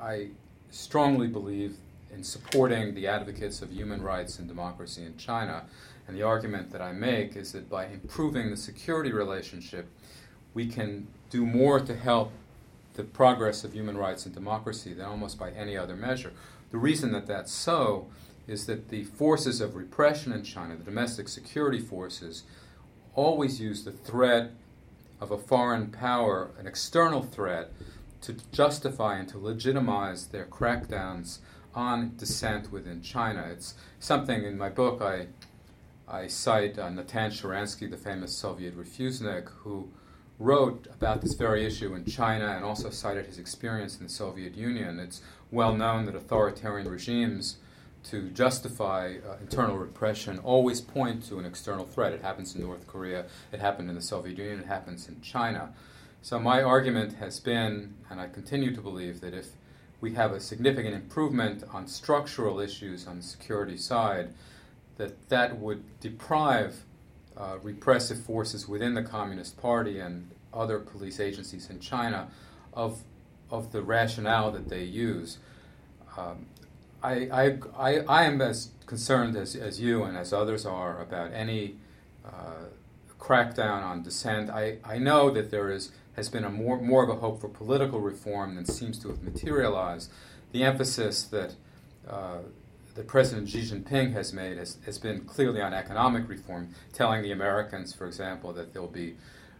I 0.00 0.28
strongly 0.70 1.26
believe 1.26 1.76
in 2.12 2.22
supporting 2.22 2.94
the 2.94 3.06
advocates 3.06 3.62
of 3.62 3.72
human 3.72 4.02
rights 4.02 4.38
and 4.38 4.46
democracy 4.46 5.04
in 5.04 5.16
China 5.16 5.64
and 6.12 6.20
the 6.20 6.26
argument 6.26 6.70
that 6.72 6.82
I 6.82 6.92
make 6.92 7.36
is 7.36 7.52
that 7.52 7.70
by 7.70 7.86
improving 7.86 8.50
the 8.50 8.56
security 8.58 9.10
relationship, 9.12 9.88
we 10.52 10.66
can 10.66 11.06
do 11.30 11.46
more 11.46 11.80
to 11.80 11.96
help 11.96 12.32
the 12.92 13.02
progress 13.02 13.64
of 13.64 13.72
human 13.72 13.96
rights 13.96 14.26
and 14.26 14.34
democracy 14.34 14.92
than 14.92 15.06
almost 15.06 15.38
by 15.38 15.52
any 15.52 15.74
other 15.74 15.96
measure. 15.96 16.34
The 16.70 16.76
reason 16.76 17.12
that 17.12 17.26
that's 17.26 17.50
so 17.50 18.08
is 18.46 18.66
that 18.66 18.90
the 18.90 19.04
forces 19.04 19.62
of 19.62 19.74
repression 19.74 20.34
in 20.34 20.44
China, 20.44 20.76
the 20.76 20.84
domestic 20.84 21.28
security 21.28 21.78
forces, 21.78 22.42
always 23.14 23.58
use 23.58 23.82
the 23.82 23.92
threat 23.92 24.50
of 25.18 25.30
a 25.30 25.38
foreign 25.38 25.90
power, 25.90 26.50
an 26.58 26.66
external 26.66 27.22
threat, 27.22 27.72
to 28.20 28.36
justify 28.52 29.16
and 29.16 29.30
to 29.30 29.38
legitimize 29.38 30.26
their 30.26 30.44
crackdowns 30.44 31.38
on 31.74 32.12
dissent 32.18 32.70
within 32.70 33.00
China. 33.00 33.46
It's 33.50 33.76
something 33.98 34.44
in 34.44 34.58
my 34.58 34.68
book 34.68 35.00
I 35.00 35.28
I 36.08 36.26
cite 36.26 36.78
uh, 36.78 36.88
Natan 36.90 37.30
Sharansky, 37.30 37.90
the 37.90 37.96
famous 37.96 38.36
Soviet 38.36 38.76
refusenik, 38.76 39.48
who 39.48 39.90
wrote 40.38 40.88
about 40.92 41.20
this 41.22 41.34
very 41.34 41.64
issue 41.64 41.94
in 41.94 42.04
China 42.04 42.46
and 42.46 42.64
also 42.64 42.90
cited 42.90 43.26
his 43.26 43.38
experience 43.38 43.96
in 43.98 44.04
the 44.04 44.12
Soviet 44.12 44.56
Union. 44.56 44.98
It's 44.98 45.22
well 45.50 45.74
known 45.74 46.06
that 46.06 46.14
authoritarian 46.14 46.88
regimes, 46.88 47.58
to 48.04 48.28
justify 48.30 49.14
uh, 49.28 49.36
internal 49.40 49.76
repression, 49.76 50.38
always 50.38 50.80
point 50.80 51.24
to 51.24 51.38
an 51.38 51.44
external 51.44 51.84
threat. 51.84 52.12
It 52.12 52.22
happens 52.22 52.54
in 52.54 52.62
North 52.62 52.86
Korea, 52.86 53.26
it 53.52 53.60
happened 53.60 53.88
in 53.88 53.94
the 53.94 54.02
Soviet 54.02 54.38
Union, 54.38 54.60
it 54.60 54.66
happens 54.66 55.08
in 55.08 55.20
China. 55.20 55.72
So, 56.20 56.38
my 56.38 56.62
argument 56.62 57.14
has 57.14 57.40
been, 57.40 57.94
and 58.10 58.20
I 58.20 58.28
continue 58.28 58.74
to 58.74 58.80
believe, 58.80 59.20
that 59.20 59.34
if 59.34 59.48
we 60.00 60.14
have 60.14 60.32
a 60.32 60.40
significant 60.40 60.94
improvement 60.94 61.64
on 61.72 61.86
structural 61.86 62.60
issues 62.60 63.06
on 63.06 63.18
the 63.18 63.22
security 63.22 63.76
side, 63.76 64.32
that 64.96 65.28
that 65.28 65.58
would 65.58 65.82
deprive 66.00 66.84
uh, 67.36 67.56
repressive 67.62 68.20
forces 68.20 68.68
within 68.68 68.94
the 68.94 69.02
Communist 69.02 69.60
Party 69.60 69.98
and 69.98 70.30
other 70.52 70.78
police 70.78 71.18
agencies 71.18 71.70
in 71.70 71.80
China 71.80 72.28
of, 72.74 73.02
of 73.50 73.72
the 73.72 73.82
rationale 73.82 74.50
that 74.52 74.68
they 74.68 74.84
use. 74.84 75.38
Um, 76.16 76.46
I, 77.02 77.28
I, 77.32 77.58
I, 77.76 77.98
I, 78.00 78.24
am 78.24 78.40
as 78.40 78.70
concerned 78.86 79.34
as, 79.34 79.56
as 79.56 79.80
you 79.80 80.04
and 80.04 80.16
as 80.16 80.32
others 80.32 80.66
are 80.66 81.00
about 81.00 81.32
any 81.32 81.76
uh, 82.24 82.66
crackdown 83.18 83.82
on 83.82 84.02
dissent. 84.02 84.50
I, 84.50 84.76
I 84.84 84.98
know 84.98 85.30
that 85.30 85.50
there 85.50 85.70
is, 85.70 85.90
has 86.16 86.28
been 86.28 86.44
a 86.44 86.50
more, 86.50 86.80
more 86.80 87.02
of 87.02 87.08
a 87.08 87.14
hope 87.14 87.40
for 87.40 87.48
political 87.48 88.00
reform 88.00 88.56
than 88.56 88.66
seems 88.66 88.98
to 89.00 89.08
have 89.08 89.22
materialized. 89.22 90.10
The 90.52 90.64
emphasis 90.64 91.22
that 91.24 91.54
uh, 92.06 92.38
that 92.94 93.06
President 93.06 93.48
Xi 93.48 93.62
Jinping 93.62 94.12
has 94.12 94.32
made 94.32 94.58
has, 94.58 94.78
has 94.84 94.98
been 94.98 95.20
clearly 95.24 95.60
on 95.60 95.72
economic 95.72 96.28
reform, 96.28 96.74
telling 96.92 97.22
the 97.22 97.32
Americans, 97.32 97.94
for 97.94 98.06
example, 98.06 98.52
that 98.52 98.72
there'll 98.72 98.88
be 98.88 99.16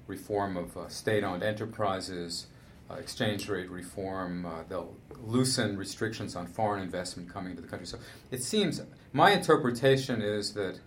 reform 0.07 0.57
of 0.57 0.77
uh, 0.77 0.89
state 0.89 1.25
owned 1.25 1.43
enterprises, 1.43 2.47
uh, 2.91 2.95
exchange 2.95 3.49
rate 3.49 3.71
reform, 3.71 4.45
uh, 4.45 4.63
they'll 4.69 4.95
loosen 5.23 5.77
restrictions 5.77 6.37
on 6.37 6.47
foreign 6.47 6.83
investment 6.83 7.33
coming 7.33 7.55
to 7.57 7.63
the 7.63 7.69
country. 7.69 7.87
So 7.87 7.99
it 8.31 8.43
seems, 8.43 8.83
my 9.13 9.31
interpretation 9.31 10.21
is 10.21 10.53
that 10.55 10.81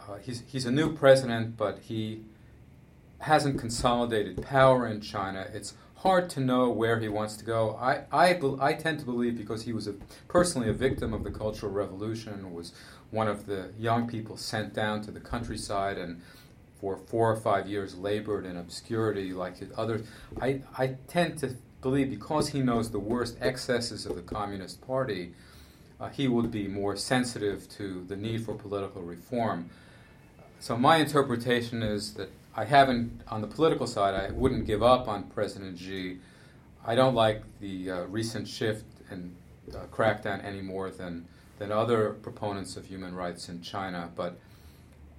uh, 0.00 0.16
he's, 0.16 0.42
he's 0.46 0.66
a 0.66 0.70
new 0.70 0.94
president, 0.94 1.56
but 1.56 1.78
he 1.78 2.22
hasn't 3.20 3.58
consolidated 3.58 4.42
power 4.42 4.86
in 4.86 5.00
China. 5.00 5.48
It's 5.52 5.74
hard 6.06 6.30
to 6.30 6.38
know 6.38 6.70
where 6.70 7.00
he 7.00 7.08
wants 7.08 7.36
to 7.36 7.44
go. 7.44 7.76
I, 7.80 8.02
I, 8.12 8.40
I 8.60 8.74
tend 8.74 9.00
to 9.00 9.04
believe 9.04 9.36
because 9.36 9.64
he 9.64 9.72
was 9.72 9.88
a, 9.88 9.94
personally 10.28 10.68
a 10.68 10.72
victim 10.72 11.12
of 11.12 11.24
the 11.24 11.32
Cultural 11.32 11.72
Revolution, 11.72 12.54
was 12.54 12.72
one 13.10 13.26
of 13.26 13.46
the 13.46 13.72
young 13.76 14.06
people 14.06 14.36
sent 14.36 14.72
down 14.72 15.02
to 15.02 15.10
the 15.10 15.18
countryside 15.18 15.98
and 15.98 16.22
for 16.80 16.96
four 16.96 17.28
or 17.28 17.36
five 17.36 17.66
years 17.66 17.96
labored 17.96 18.46
in 18.46 18.56
obscurity 18.56 19.32
like 19.32 19.54
others. 19.76 20.06
I, 20.40 20.62
I 20.78 20.94
tend 21.08 21.38
to 21.38 21.56
believe 21.82 22.08
because 22.08 22.50
he 22.50 22.60
knows 22.60 22.92
the 22.92 23.00
worst 23.00 23.36
excesses 23.40 24.06
of 24.06 24.14
the 24.14 24.22
Communist 24.22 24.86
Party, 24.86 25.32
uh, 25.98 26.08
he 26.10 26.28
would 26.28 26.52
be 26.52 26.68
more 26.68 26.94
sensitive 26.94 27.68
to 27.70 28.04
the 28.04 28.14
need 28.14 28.44
for 28.44 28.54
political 28.54 29.02
reform. 29.02 29.70
So 30.60 30.76
my 30.76 30.98
interpretation 30.98 31.82
is 31.82 32.14
that 32.14 32.30
I 32.58 32.64
haven't, 32.64 33.20
on 33.28 33.42
the 33.42 33.46
political 33.46 33.86
side, 33.86 34.14
I 34.14 34.32
wouldn't 34.32 34.64
give 34.64 34.82
up 34.82 35.08
on 35.08 35.24
President 35.24 35.78
Xi. 35.78 36.16
I 36.86 36.94
don't 36.94 37.14
like 37.14 37.42
the 37.60 37.90
uh, 37.90 38.04
recent 38.04 38.48
shift 38.48 38.86
and 39.10 39.36
uh, 39.74 39.80
crackdown 39.92 40.42
any 40.42 40.62
more 40.62 40.88
than, 40.90 41.26
than 41.58 41.70
other 41.70 42.14
proponents 42.22 42.78
of 42.78 42.86
human 42.86 43.14
rights 43.14 43.50
in 43.50 43.60
China, 43.60 44.10
but 44.16 44.38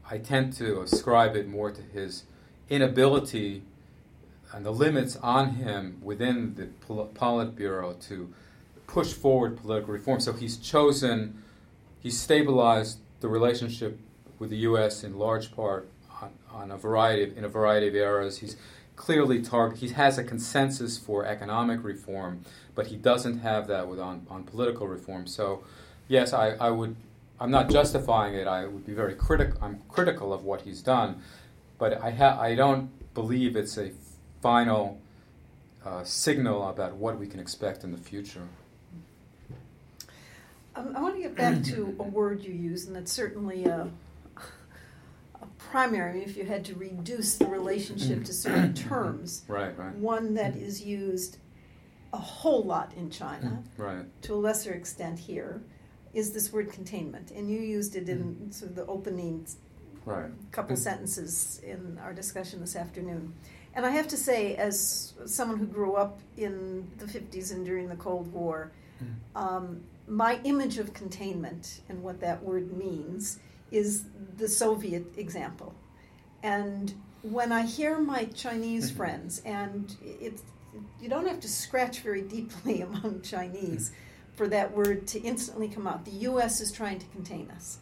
I 0.10 0.17
tend 0.17 0.53
to 0.53 0.82
ascribe 0.82 1.36
it 1.36 1.48
more 1.48 1.70
to 1.70 1.82
his 1.82 2.24
inability 2.70 3.62
and 4.51 4.65
the 4.65 4.72
limits 4.72 5.15
on 5.17 5.56
him 5.56 6.00
within 6.01 6.56
the 6.56 6.70
Politburo 6.88 8.01
to 8.08 8.34
push 8.88 9.13
forward 9.13 9.58
political 9.58 9.94
reform. 9.94 10.22
So 10.22 10.34
he's 10.34 10.58
chosen, 10.58 11.44
he's 12.00 12.20
stabilized 12.20 12.98
the 13.20 13.27
relationship 13.27 14.00
with 14.39 14.50
the 14.50 14.58
U.S. 14.58 15.03
in 15.03 15.20
large 15.20 15.51
part 15.51 15.88
on 16.51 16.72
a 16.72 16.77
variety 16.77 17.24
of, 17.24 17.38
in 17.38 17.44
a 17.44 17.50
variety 17.50 17.88
of 17.88 17.96
areas. 17.96 18.39
He's 18.39 18.56
clearly 18.96 19.42
target. 19.42 19.80
He 19.80 19.89
has 19.89 20.18
a 20.18 20.24
consensus 20.24 20.98
for 20.98 21.25
economic 21.25 21.84
reform, 21.84 22.44
but 22.75 22.88
he 22.88 22.96
doesn't 22.96 23.39
have 23.39 23.68
that 23.68 23.88
with 23.88 24.00
on, 24.00 24.25
on 24.30 24.44
political 24.44 24.88
reform. 24.88 25.27
So, 25.27 25.63
yes, 26.08 26.34
I, 26.34 26.51
I 26.51 26.70
would. 26.70 26.96
I'm 27.39 27.51
not 27.51 27.70
justifying 27.70 28.34
it. 28.34 28.48
I 28.48 28.66
would 28.66 28.86
be 28.86 28.94
very 28.94 29.13
critical. 29.13 29.60
I'm 29.62 29.82
critical 29.88 30.34
of 30.34 30.44
what 30.44 30.62
he's 30.62 30.82
done, 30.82 31.22
but 31.77 32.01
I 32.01 32.10
ha- 32.10 32.39
I 32.42 32.56
don't 32.56 32.89
believe 33.13 33.56
it's 33.56 33.77
a 33.77 33.92
final 34.42 35.00
uh, 35.86 36.04
signal 36.04 36.68
about 36.68 36.96
what 36.96 37.20
we 37.20 37.27
can 37.27 37.39
expect 37.39 37.84
in 37.84 37.92
the 37.92 37.98
future. 37.98 38.48
Um, 40.75 40.96
I 40.96 41.01
want 41.01 41.16
to 41.16 41.22
get 41.22 41.36
back 41.36 41.63
to 41.63 41.96
a 42.00 42.04
word 42.04 42.44
you 42.44 42.54
use, 42.54 42.88
and 42.88 42.96
that's 42.96 43.12
certainly 43.12 43.66
a 43.66 43.88
primary, 45.71 46.24
if 46.24 46.38
you 46.38 46.45
had 46.45 46.65
to 46.65 46.75
reduce 46.75 47.36
the 47.36 47.45
relationship 47.45 48.24
to 48.25 48.33
certain 48.33 48.74
terms, 48.89 49.43
right, 49.47 49.77
right. 49.77 49.93
one 49.95 50.33
that 50.36 50.55
is 50.55 50.81
used 50.81 51.38
a 52.13 52.17
whole 52.17 52.63
lot 52.63 52.93
in 52.95 53.09
China, 53.09 53.62
right. 53.77 54.05
to 54.24 54.33
a 54.33 54.36
lesser 54.36 54.74
extent 54.74 55.19
here, 55.19 55.62
is 56.13 56.31
this 56.31 56.51
word 56.51 56.71
containment, 56.71 57.31
and 57.31 57.50
you 57.50 57.59
used 57.59 57.95
it 57.95 58.09
in 58.09 58.19
mm-hmm. 58.19 58.51
sort 58.51 58.71
of 58.71 58.75
the 58.75 58.86
opening 58.86 59.45
right. 60.05 60.31
couple 60.51 60.75
sentences 60.75 61.62
in 61.63 62.00
our 62.01 62.13
discussion 62.13 62.59
this 62.62 62.75
afternoon. 62.75 63.33
And 63.75 63.86
I 63.86 63.91
have 63.91 64.07
to 64.07 64.17
say, 64.17 64.55
as 64.55 65.13
someone 65.25 65.59
who 65.59 65.67
grew 65.67 65.93
up 65.93 66.19
in 66.38 66.89
the 66.97 67.05
50s 67.05 67.51
and 67.51 67.63
during 67.65 67.89
the 67.89 67.95
Cold 67.95 68.31
War, 68.33 68.71
mm-hmm. 69.03 69.38
um, 69.38 69.83
my 70.07 70.39
image 70.45 70.79
of 70.79 70.93
containment 70.93 71.81
and 71.89 72.01
what 72.01 72.21
that 72.21 72.41
word 72.41 72.75
means 72.75 73.39
is 73.71 74.05
the 74.38 74.47
Soviet 74.47 75.17
example. 75.17 75.74
And 76.43 76.93
when 77.21 77.51
I 77.51 77.65
hear 77.65 78.00
my 78.00 78.25
Chinese 78.25 78.88
mm-hmm. 78.88 78.97
friends, 78.97 79.41
and 79.45 79.95
it's 80.01 80.43
you 81.01 81.09
don't 81.09 81.27
have 81.27 81.39
to 81.41 81.47
scratch 81.47 82.01
very 82.01 82.21
deeply 82.21 82.81
among 82.89 83.21
Chinese 83.21 83.91
for 84.36 84.47
that 84.47 84.71
word 84.75 85.07
to 85.07 85.19
instantly 85.21 85.67
come 85.67 85.88
out. 85.88 86.05
The 86.05 86.12
U.S. 86.12 86.62
is 86.62 86.71
trying 86.71 87.00
to 87.00 87.05
contain 87.07 87.50
us. 87.51 87.79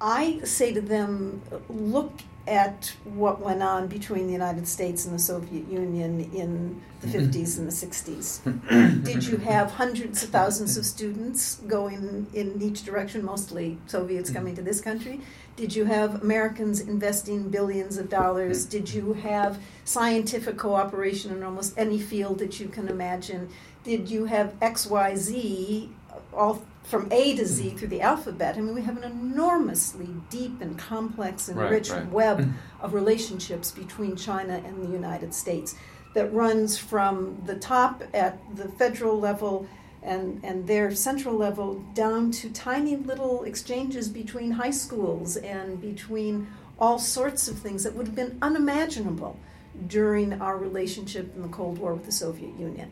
I 0.00 0.40
say 0.42 0.72
to 0.72 0.80
them, 0.80 1.42
look 1.68 2.20
at 2.46 2.92
what 3.04 3.40
went 3.40 3.62
on 3.62 3.86
between 3.86 4.26
the 4.26 4.32
United 4.32 4.66
States 4.66 5.04
and 5.04 5.14
the 5.14 5.18
Soviet 5.18 5.68
Union 5.68 6.20
in 6.34 6.82
the 7.00 7.06
mm-hmm. 7.06 7.30
50s 7.30 7.58
and 7.58 7.68
the 7.68 7.72
60s. 7.72 9.04
Did 9.04 9.24
you 9.24 9.36
have 9.36 9.70
hundreds 9.70 10.22
of 10.24 10.30
thousands 10.30 10.76
of 10.76 10.84
students 10.84 11.56
going 11.66 12.26
in 12.34 12.60
each 12.60 12.84
direction, 12.84 13.24
mostly 13.24 13.78
Soviets 13.86 14.30
mm-hmm. 14.30 14.38
coming 14.38 14.56
to 14.56 14.62
this 14.62 14.80
country? 14.80 15.20
Did 15.54 15.76
you 15.76 15.84
have 15.84 16.22
Americans 16.22 16.80
investing 16.80 17.48
billions 17.48 17.96
of 17.96 18.08
dollars? 18.08 18.66
Mm-hmm. 18.66 18.70
Did 18.70 18.94
you 18.94 19.12
have 19.12 19.60
scientific 19.84 20.56
cooperation 20.56 21.32
in 21.32 21.42
almost 21.42 21.78
any 21.78 22.00
field 22.00 22.38
that 22.40 22.58
you 22.58 22.68
can 22.68 22.88
imagine? 22.88 23.50
Did 23.84 24.10
you 24.10 24.24
have 24.24 24.58
XYZ 24.60 25.90
all 26.32 26.62
from 26.82 27.10
A 27.12 27.36
to 27.36 27.46
Z 27.46 27.70
through 27.70 27.88
the 27.88 28.00
alphabet? 28.00 28.56
I 28.56 28.60
mean, 28.60 28.74
we 28.74 28.82
have 28.82 28.96
an 28.96 29.04
enormously 29.04 30.08
deep 30.30 30.60
and 30.60 30.78
complex 30.78 31.48
and 31.48 31.58
right, 31.58 31.70
rich 31.70 31.90
right. 31.90 32.08
web 32.10 32.52
of 32.80 32.94
relationships 32.94 33.70
between 33.70 34.16
China 34.16 34.62
and 34.64 34.82
the 34.82 34.90
United 34.90 35.34
States 35.34 35.74
that 36.14 36.32
runs 36.32 36.76
from 36.76 37.40
the 37.46 37.56
top 37.56 38.02
at 38.12 38.38
the 38.56 38.68
federal 38.68 39.18
level 39.18 39.66
and, 40.02 40.40
and 40.42 40.66
their 40.66 40.94
central 40.94 41.36
level 41.36 41.84
down 41.94 42.30
to 42.32 42.50
tiny 42.50 42.96
little 42.96 43.44
exchanges 43.44 44.08
between 44.08 44.50
high 44.50 44.70
schools 44.70 45.36
and 45.36 45.80
between 45.80 46.48
all 46.78 46.98
sorts 46.98 47.46
of 47.48 47.58
things 47.58 47.84
that 47.84 47.94
would 47.94 48.06
have 48.06 48.16
been 48.16 48.36
unimaginable 48.42 49.38
during 49.86 50.40
our 50.40 50.58
relationship 50.58 51.34
in 51.36 51.42
the 51.42 51.48
Cold 51.48 51.78
War 51.78 51.94
with 51.94 52.04
the 52.04 52.12
Soviet 52.12 52.58
Union. 52.58 52.90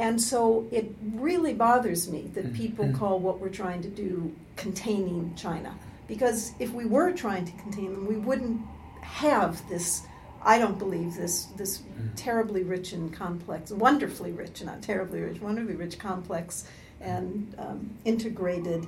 And 0.00 0.20
so 0.20 0.66
it 0.72 0.94
really 1.14 1.52
bothers 1.52 2.10
me 2.10 2.30
that 2.34 2.46
mm-hmm. 2.46 2.56
people 2.56 2.84
mm-hmm. 2.86 2.96
call 2.96 3.20
what 3.20 3.38
we're 3.38 3.50
trying 3.50 3.82
to 3.82 3.88
do 3.88 4.34
containing 4.56 5.34
China. 5.36 5.74
Because 6.08 6.52
if 6.58 6.72
we 6.72 6.86
were 6.86 7.12
trying 7.12 7.44
to 7.44 7.52
contain 7.52 7.92
them, 7.92 8.06
we 8.06 8.16
wouldn't 8.16 8.60
have 9.02 9.68
this 9.68 10.02
I 10.42 10.58
don't 10.58 10.78
believe 10.78 11.16
this 11.16 11.46
this 11.56 11.78
mm. 11.78 12.10
terribly 12.16 12.62
rich 12.62 12.92
and 12.92 13.12
complex, 13.12 13.70
wonderfully 13.70 14.32
rich, 14.32 14.62
not 14.64 14.80
terribly 14.82 15.20
rich, 15.20 15.40
wonderfully 15.40 15.76
rich, 15.76 15.98
complex, 15.98 16.64
and 17.00 17.54
um, 17.58 17.90
integrated 18.04 18.86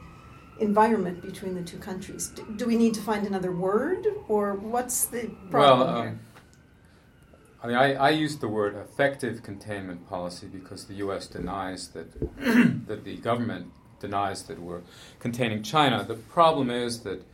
environment 0.61 1.21
between 1.23 1.55
the 1.55 1.63
two 1.63 1.79
countries. 1.79 2.29
Do, 2.29 2.47
do, 2.57 2.67
we 2.67 2.77
need 2.77 2.95
to 2.95 3.01
find 3.01 3.27
another 3.27 3.53
word, 3.53 4.07
or 4.29 4.55
what's 4.55 5.07
the 5.07 5.31
problem 5.51 5.81
well, 5.81 5.97
um, 5.97 6.03
here? 6.03 6.21
I 7.63 7.67
mean, 7.69 7.77
I, 7.77 7.95
I 7.95 8.11
use 8.11 8.37
the 8.39 8.49
word 8.49 8.75
effective 8.75 9.43
containment 9.43 10.09
policy 10.09 10.49
because 10.49 10.87
the 10.87 10.95
U.S. 10.95 11.29
denies 11.29 11.89
that 11.89 12.13
that 12.89 13.05
the 13.05 13.17
government 13.19 13.73
denies 14.01 14.43
that 14.45 14.61
we're 14.61 14.83
containing 15.21 15.63
China. 15.63 16.05
The 16.05 16.15
problem 16.15 16.71
is 16.71 17.01
that 17.01 17.25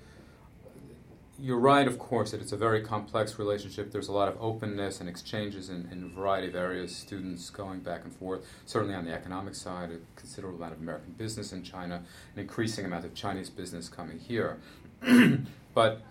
you're 1.40 1.58
right, 1.58 1.86
of 1.86 1.98
course, 1.98 2.32
that 2.32 2.42
it's 2.42 2.52
a 2.52 2.56
very 2.56 2.82
complex 2.82 3.38
relationship. 3.38 3.92
There's 3.92 4.08
a 4.08 4.12
lot 4.12 4.28
of 4.28 4.36
openness 4.40 5.00
and 5.00 5.08
exchanges 5.08 5.70
in, 5.70 5.88
in, 5.92 6.02
a 6.04 6.08
variety 6.08 6.48
of 6.48 6.56
areas, 6.56 6.94
students 6.94 7.48
going 7.48 7.80
back 7.80 8.02
and 8.04 8.12
forth. 8.12 8.44
Certainly 8.66 8.96
on 8.96 9.04
the 9.04 9.12
economic 9.12 9.54
side, 9.54 9.90
a 9.92 9.98
considerable 10.16 10.58
amount 10.58 10.74
of 10.74 10.80
American 10.80 11.12
business 11.12 11.52
in 11.52 11.62
China, 11.62 12.02
an 12.34 12.40
increasing 12.40 12.84
amount 12.84 13.04
of 13.04 13.14
Chinese 13.14 13.50
business 13.50 13.88
coming 13.88 14.18
here. 14.18 14.58
but 15.74 16.02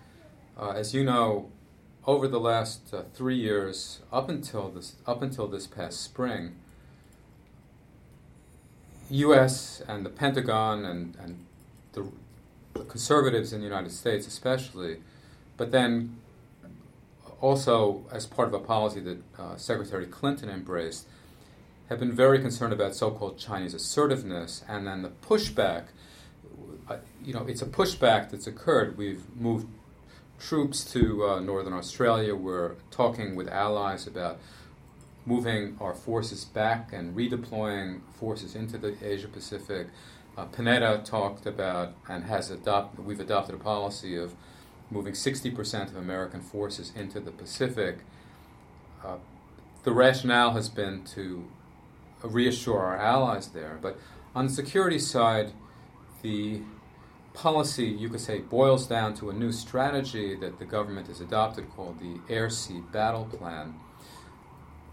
uh, 0.58 0.70
as 0.70 0.94
you 0.94 1.04
know, 1.04 1.50
over 2.08 2.26
the 2.26 2.40
last 2.40 2.94
uh, 2.94 3.02
three 3.12 3.36
years, 3.36 4.00
up 4.10 4.30
until 4.30 4.70
this, 4.70 4.96
up 5.06 5.20
until 5.20 5.46
this 5.46 5.66
past 5.66 6.00
spring, 6.00 6.56
U.S. 9.10 9.82
and 9.86 10.06
the 10.06 10.10
Pentagon 10.10 10.86
and, 10.86 11.14
and 11.20 11.44
the, 11.92 12.06
conservatives 12.84 13.52
in 13.52 13.60
the 13.60 13.66
United 13.66 13.92
States, 13.92 14.26
especially, 14.26 14.98
but 15.58 15.70
then 15.70 16.16
also, 17.42 18.04
as 18.10 18.24
part 18.24 18.48
of 18.48 18.54
a 18.54 18.58
policy 18.58 19.00
that 19.00 19.18
uh, 19.38 19.56
Secretary 19.56 20.06
Clinton 20.06 20.48
embraced, 20.48 21.06
have 21.90 21.98
been 21.98 22.12
very 22.12 22.38
concerned 22.38 22.72
about 22.72 22.94
so-called 22.94 23.36
Chinese 23.38 23.74
assertiveness, 23.74 24.64
and 24.66 24.86
then 24.86 25.02
the 25.02 25.10
pushback. 25.10 25.84
Uh, 26.88 26.96
you 27.22 27.34
know, 27.34 27.44
it's 27.46 27.60
a 27.60 27.66
pushback 27.66 28.30
that's 28.30 28.46
occurred. 28.46 28.96
We've 28.96 29.22
moved 29.36 29.66
troops 30.38 30.84
to 30.92 31.26
uh, 31.26 31.40
northern 31.40 31.72
Australia. 31.72 32.34
We're 32.34 32.74
talking 32.90 33.34
with 33.36 33.48
allies 33.48 34.06
about 34.06 34.38
moving 35.26 35.76
our 35.80 35.94
forces 35.94 36.44
back 36.44 36.92
and 36.92 37.14
redeploying 37.14 38.00
forces 38.18 38.54
into 38.54 38.78
the 38.78 38.96
Asia 39.02 39.28
Pacific. 39.28 39.88
Uh, 40.36 40.46
Panetta 40.46 41.04
talked 41.04 41.46
about 41.46 41.94
and 42.08 42.24
has 42.24 42.50
adopted. 42.50 43.04
We've 43.04 43.20
adopted 43.20 43.54
a 43.54 43.58
policy 43.58 44.16
of 44.16 44.34
moving 44.90 45.12
60% 45.12 45.88
of 45.88 45.96
American 45.96 46.40
forces 46.40 46.92
into 46.96 47.20
the 47.20 47.30
Pacific. 47.30 47.98
Uh, 49.04 49.16
the 49.82 49.92
rationale 49.92 50.52
has 50.52 50.68
been 50.68 51.04
to 51.04 51.46
reassure 52.22 52.78
our 52.78 52.96
allies 52.96 53.48
there. 53.48 53.78
But 53.80 53.98
on 54.34 54.46
the 54.46 54.52
security 54.52 54.98
side, 54.98 55.52
the 56.22 56.62
policy, 57.38 57.86
you 57.86 58.08
could 58.08 58.20
say, 58.20 58.40
boils 58.40 58.88
down 58.88 59.14
to 59.14 59.30
a 59.30 59.32
new 59.32 59.52
strategy 59.52 60.34
that 60.34 60.58
the 60.58 60.64
government 60.64 61.06
has 61.06 61.20
adopted 61.20 61.70
called 61.70 62.00
the 62.00 62.18
Air 62.28 62.50
Sea 62.50 62.82
Battle 62.92 63.26
Plan, 63.26 63.74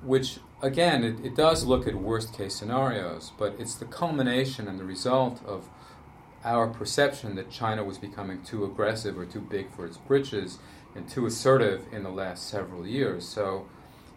which, 0.04 0.38
again, 0.62 1.04
it, 1.04 1.26
it 1.26 1.36
does 1.36 1.66
look 1.66 1.88
at 1.88 1.96
worst 1.96 2.38
case 2.38 2.56
scenarios, 2.56 3.32
but 3.40 3.56
it's 3.58 3.74
the 3.74 3.86
culmination 3.86 4.68
and 4.68 4.80
the 4.80 4.84
result 4.84 5.44
of 5.44 5.68
our 6.44 6.68
perception 6.68 7.34
that 7.36 7.50
China 7.50 7.84
was 7.84 7.98
becoming 7.98 8.44
too 8.44 8.64
aggressive 8.64 9.18
or 9.18 9.26
too 9.26 9.42
big 9.42 9.72
for 9.72 9.84
its 9.84 9.98
britches 9.98 10.60
and 10.94 11.10
too 11.10 11.26
assertive 11.26 11.88
in 11.92 12.04
the 12.04 12.12
last 12.12 12.48
several 12.48 12.86
years. 12.86 13.28
So 13.28 13.66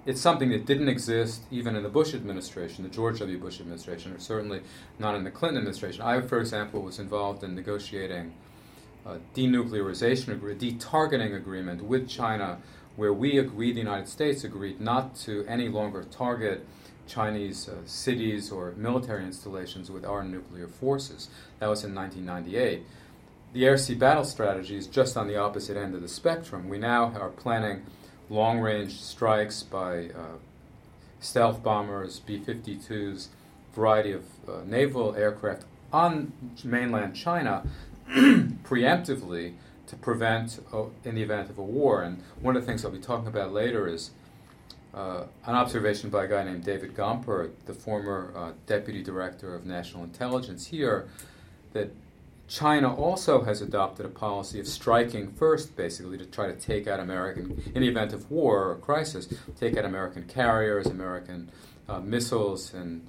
it's 0.07 0.21
something 0.21 0.51
that 0.51 0.65
didn't 0.65 0.89
exist 0.89 1.43
even 1.51 1.77
in 1.77 1.83
the 1.83 1.89
Bush 1.89 2.15
administration, 2.15 2.85
the 2.85 2.91
George 2.91 3.19
W. 3.19 3.39
Bush 3.39 3.61
administration, 3.61 4.13
or 4.13 4.19
certainly 4.19 4.63
not 4.99 5.15
in 5.15 5.25
the 5.25 5.31
Clinton 5.31 5.59
administration. 5.59 6.03
I, 6.03 6.21
for 6.21 6.41
example, 6.41 6.83
was 6.83 6.99
involved 6.99 7.45
in 7.45 7.55
negotiating 7.55 8.33
a 9.05 9.19
denuclearization 9.35 10.29
agreement, 10.33 10.61
detargeting 10.61 11.35
agreement 11.35 11.85
with 11.85 12.09
China, 12.09 12.59
where 12.97 13.13
we 13.13 13.39
agreed, 13.39 13.75
the 13.75 13.81
United 13.81 14.09
States 14.09 14.45
agreed 14.45 14.81
not 14.81 15.15
to 15.17 15.45
any 15.47 15.69
longer 15.69 16.05
target 16.05 16.67
Chinese 17.07 17.69
uh, 17.69 17.77
cities 17.87 18.53
or 18.53 18.73
military 18.77 19.25
installations 19.25 19.91
with 19.91 20.05
our 20.05 20.23
nuclear 20.23 20.69
forces. 20.69 21.29
That 21.59 21.69
was 21.69 21.85
in 21.85 21.95
1998. 21.95 22.85
The 23.55 23.67
air 23.67 23.79
sea 23.79 23.95
battle 23.95 24.25
strategy 24.25 24.77
is 24.77 24.87
just 24.87 25.17
on 25.17 25.27
the 25.27 25.37
opposite 25.37 25.77
end 25.77 25.95
of 25.95 26.03
the 26.03 26.09
spectrum. 26.09 26.69
We 26.69 26.79
now 26.79 27.13
are 27.19 27.31
planning 27.31 27.87
long 28.31 28.61
range 28.61 29.01
strikes 29.01 29.63
by 29.63 30.11
uh, 30.11 30.37
stealth 31.21 31.63
bombers, 31.63 32.21
B 32.21 32.39
52s, 32.39 33.29
variety 33.75 34.13
of 34.13 34.25
uh, 34.49 34.61
naval 34.67 35.15
aircraft 35.15 35.65
on 35.93 36.33
mainland 36.65 37.15
China 37.15 37.65
preemptively 38.11 39.55
to 39.87 39.97
prevent, 39.97 40.61
uh, 40.73 40.85
in 41.05 41.15
the 41.15 41.23
event 41.23 41.49
of 41.49 41.59
a 41.59 41.63
war. 41.63 42.03
And 42.03 42.23
one 42.41 42.57
of 42.57 42.63
the 42.63 42.67
things 42.67 42.85
I'll 42.85 42.91
be 42.91 42.99
talking 42.99 43.29
about 43.29 43.53
later 43.53 43.89
is 43.89 44.11
uh, 44.95 45.25
an 45.47 45.55
observation 45.55 46.11
by 46.11 46.25
a 46.25 46.29
guy 46.29 46.45
named 46.45 46.65
David 46.65 46.95
Gompert, 46.95 47.53
the 47.67 47.75
former 47.75 48.33
uh, 48.35 48.53
deputy 48.67 49.03
director 49.03 49.55
of 49.55 49.65
national 49.65 50.05
intelligence 50.05 50.67
here, 50.67 51.09
that 51.73 51.91
China 52.49 52.95
also 52.95 53.43
has 53.45 53.61
adopted 53.61 54.07
a 54.07 54.09
policy 54.09 54.59
of 54.59 54.67
striking 54.67 55.31
first, 55.33 55.77
basically, 55.77 56.17
to 56.17 56.25
try 56.25 56.47
to 56.47 56.55
take 56.55 56.87
out 56.87 56.99
American, 56.99 57.63
in 57.75 57.83
the 57.83 57.89
event 57.89 58.15
of 58.15 58.31
war 58.31 58.71
or 58.71 58.75
crisis, 58.77 59.29
take 59.61 59.77
out 59.77 59.85
American 59.85 60.25
carriers, 60.25 60.87
American 60.87 61.51
uh, 61.89 62.01
missiles, 62.01 62.73
and 62.73 63.07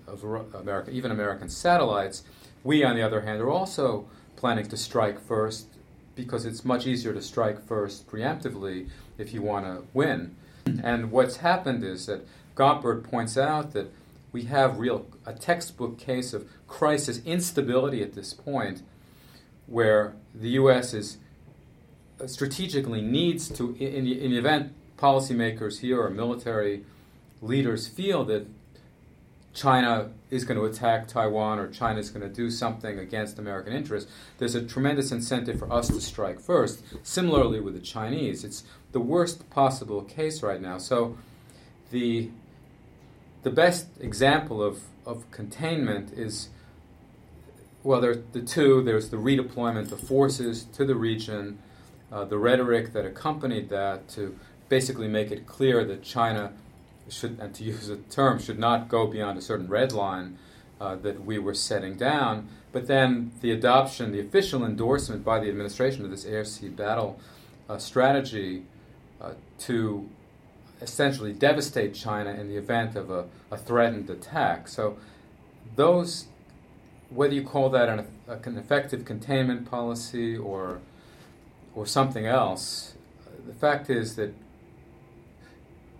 American, 0.54 0.94
even 0.94 1.12
American 1.12 1.50
satellites. 1.50 2.24
We, 2.66 2.84
on 2.84 2.96
the 2.96 3.02
other 3.02 3.22
hand, 3.22 3.42
are 3.42 3.50
also 3.50 4.08
planning 4.36 4.68
to 4.68 4.78
strike 4.78 5.20
first 5.20 5.68
because 6.16 6.46
it's 6.46 6.66
much 6.66 6.86
easier 6.86 7.14
to 7.14 7.22
strike 7.22 7.66
first 7.66 8.10
preemptively 8.10 8.90
if 9.18 9.34
you 9.34 9.42
want 9.42 9.66
to 9.66 9.84
win. 9.94 10.36
And 10.84 11.12
what's 11.12 11.38
happened 11.38 11.84
is 11.84 12.06
that 12.08 12.28
Gompert 12.56 13.04
points 13.04 13.38
out 13.38 13.72
that 13.72 13.92
we 14.32 14.44
have 14.44 14.80
real 14.80 15.08
a 15.26 15.34
textbook 15.34 15.98
case 15.98 16.34
of 16.34 16.48
crisis 16.68 17.22
instability 17.26 18.04
at 18.04 18.14
this 18.14 18.34
point, 18.34 18.84
where 19.70 20.16
the 20.34 20.50
U.S. 20.50 20.94
is 20.94 21.18
uh, 22.20 22.28
strategically 22.28 23.02
needs 23.02 23.50
to, 23.50 23.76
in 23.76 24.06
the, 24.06 24.24
in 24.24 24.32
the 24.32 24.38
event 24.38 24.74
policymakers 24.98 25.80
here 25.80 26.02
or 26.02 26.10
military 26.10 26.84
leaders 27.42 27.88
feel 27.88 28.26
that 28.26 28.46
China 29.54 30.12
is 30.30 30.44
going 30.46 30.60
to 30.60 30.66
attack 30.66 31.08
Taiwan 31.08 31.60
or 31.60 31.68
China 31.70 32.00
is 32.00 32.10
going 32.10 32.28
to 32.28 32.34
do 32.34 32.52
something 32.52 33.00
against 33.00 33.40
American 33.40 33.74
interests, 33.74 34.12
there's 34.38 34.56
a 34.56 34.62
tremendous 34.62 35.12
incentive 35.12 35.58
for 35.58 35.72
us 35.72 35.88
to 35.88 36.00
strike 36.00 36.40
first. 36.40 36.84
Similarly 37.04 37.60
with 37.60 37.74
the 37.74 37.80
Chinese, 37.80 38.44
it's 38.44 38.64
the 38.92 39.00
worst 39.00 39.50
possible 39.50 40.04
case 40.04 40.44
right 40.44 40.62
now. 40.62 40.78
So 40.78 41.18
the 41.92 42.30
the 43.42 43.50
best 43.50 43.88
example 44.02 44.62
of, 44.62 44.82
of 45.06 45.30
containment 45.32 46.12
is 46.12 46.50
well, 47.84 48.02
there's 48.02 48.18
the 48.34 48.42
two. 48.42 48.84
There's 48.84 49.10
the 49.10 49.18
redeployment 49.18 49.92
of 49.92 50.00
forces 50.00 50.66
to 50.74 50.86
the 50.86 50.96
region, 50.96 51.60
uh, 52.12 52.26
the 52.26 52.38
rhetoric 52.38 52.94
that 52.94 53.06
accompanied 53.06 53.70
that 53.70 54.08
to 54.10 54.38
basically 54.68 55.08
make 55.08 55.32
it 55.32 55.48
clear 55.48 55.84
that 55.86 56.04
China 56.04 56.54
should, 57.10 57.40
and 57.40 57.54
to 57.56 57.64
use 57.76 57.90
a 57.90 57.98
term, 57.98 58.40
should 58.40 58.60
not 58.60 58.90
go 58.90 59.08
beyond 59.08 59.38
a 59.38 59.42
certain 59.42 59.68
red 59.68 59.92
line 59.92 60.38
uh, 60.80 60.96
that 60.96 61.24
we 61.26 61.40
were 61.40 61.54
setting 61.54 61.96
down. 61.96 62.50
But 62.72 62.88
then 62.88 63.32
the 63.42 63.52
adoption, 63.52 64.12
the 64.12 64.20
official 64.20 64.64
endorsement 64.64 65.26
by 65.26 65.40
the 65.40 65.50
administration 65.50 66.06
of 66.06 66.12
this 66.12 66.26
air 66.26 66.46
sea 66.46 66.70
battle 66.70 67.20
uh, 67.68 67.78
strategy 67.78 68.64
uh, 69.20 69.34
to 69.60 70.10
essentially 70.82 71.34
devastate 71.34 71.94
China 71.94 72.32
in 72.32 72.48
the 72.48 72.56
event 72.56 72.96
of 72.96 73.10
a, 73.10 73.26
a, 73.52 73.58
threatened 73.58 74.10
attack. 74.10 74.68
So, 74.68 74.98
those, 75.76 76.28
whether 77.10 77.34
you 77.34 77.44
call 77.44 77.70
that 77.70 77.90
an, 77.90 78.08
an 78.28 78.58
effective 78.58 79.06
containment 79.06 79.70
policy 79.70 80.38
or, 80.38 80.80
or 81.76 81.86
something 81.86 82.26
else, 82.26 82.94
the 83.48 83.54
fact 83.54 83.90
is 83.90 84.16
that 84.16 84.34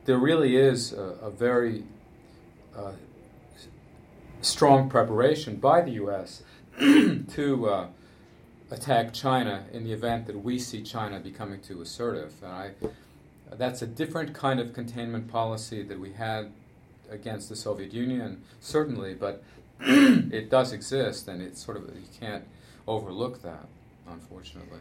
there 0.06 0.18
really 0.18 0.56
is 0.56 0.94
a, 0.94 1.18
a 1.22 1.30
very 1.30 1.84
uh, 2.76 2.92
strong 4.42 4.90
preparation 4.90 5.56
by 5.58 5.82
the 5.82 5.92
U.S. 5.92 6.44
to 6.80 7.70
uh, 7.70 7.88
attack 8.72 9.14
China 9.14 9.66
in 9.74 9.84
the 9.84 9.92
event 9.92 10.28
that 10.28 10.44
we 10.44 10.60
see 10.60 10.82
China 10.82 11.20
becoming 11.20 11.62
too 11.62 11.82
assertive. 11.82 12.34
And 12.44 12.52
I, 12.52 12.72
that's 13.54 13.82
a 13.82 13.88
different 13.88 14.34
kind 14.34 14.60
of 14.60 14.74
containment 14.74 15.28
policy 15.28 15.84
that 15.84 16.00
we 16.00 16.14
had 16.14 16.52
against 17.10 17.50
the 17.50 17.56
Soviet 17.56 17.92
Union, 17.92 18.44
certainly, 18.60 19.14
but 19.14 19.44
it 20.32 20.50
does 20.50 20.74
exist, 20.74 21.28
and 21.28 21.42
it's 21.42 21.64
sort 21.64 21.78
of 21.78 21.84
you 21.84 22.08
can't 22.20 22.44
overlook 22.88 23.42
that, 23.44 23.68
unfortunately. 24.08 24.80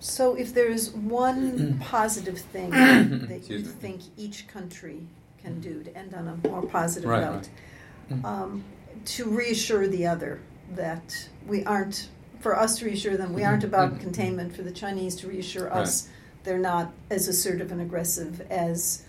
So, 0.00 0.34
if 0.34 0.54
there's 0.54 0.90
one 0.90 1.78
positive 1.82 2.38
thing 2.38 2.70
that 3.28 3.48
you 3.48 3.62
think 3.62 4.00
each 4.16 4.48
country 4.48 5.00
can 5.42 5.60
do 5.60 5.82
to 5.84 5.96
end 5.96 6.14
on 6.14 6.28
a 6.28 6.48
more 6.48 6.62
positive 6.62 7.08
right, 7.08 7.20
note, 7.20 7.48
right. 8.10 8.24
Um, 8.24 8.64
to 9.04 9.26
reassure 9.26 9.86
the 9.86 10.06
other 10.06 10.40
that 10.74 11.28
we 11.46 11.64
aren't, 11.64 12.08
for 12.40 12.58
us 12.58 12.78
to 12.78 12.86
reassure 12.86 13.16
them, 13.16 13.32
we 13.34 13.44
aren't 13.44 13.64
about 13.64 13.90
mm-hmm. 13.92 14.00
containment, 14.00 14.54
for 14.56 14.62
the 14.62 14.72
Chinese 14.72 15.14
to 15.16 15.28
reassure 15.28 15.72
us 15.72 16.06
right. 16.06 16.44
they're 16.44 16.58
not 16.58 16.92
as 17.10 17.28
assertive 17.28 17.70
and 17.70 17.80
aggressive 17.80 18.40
as 18.50 19.04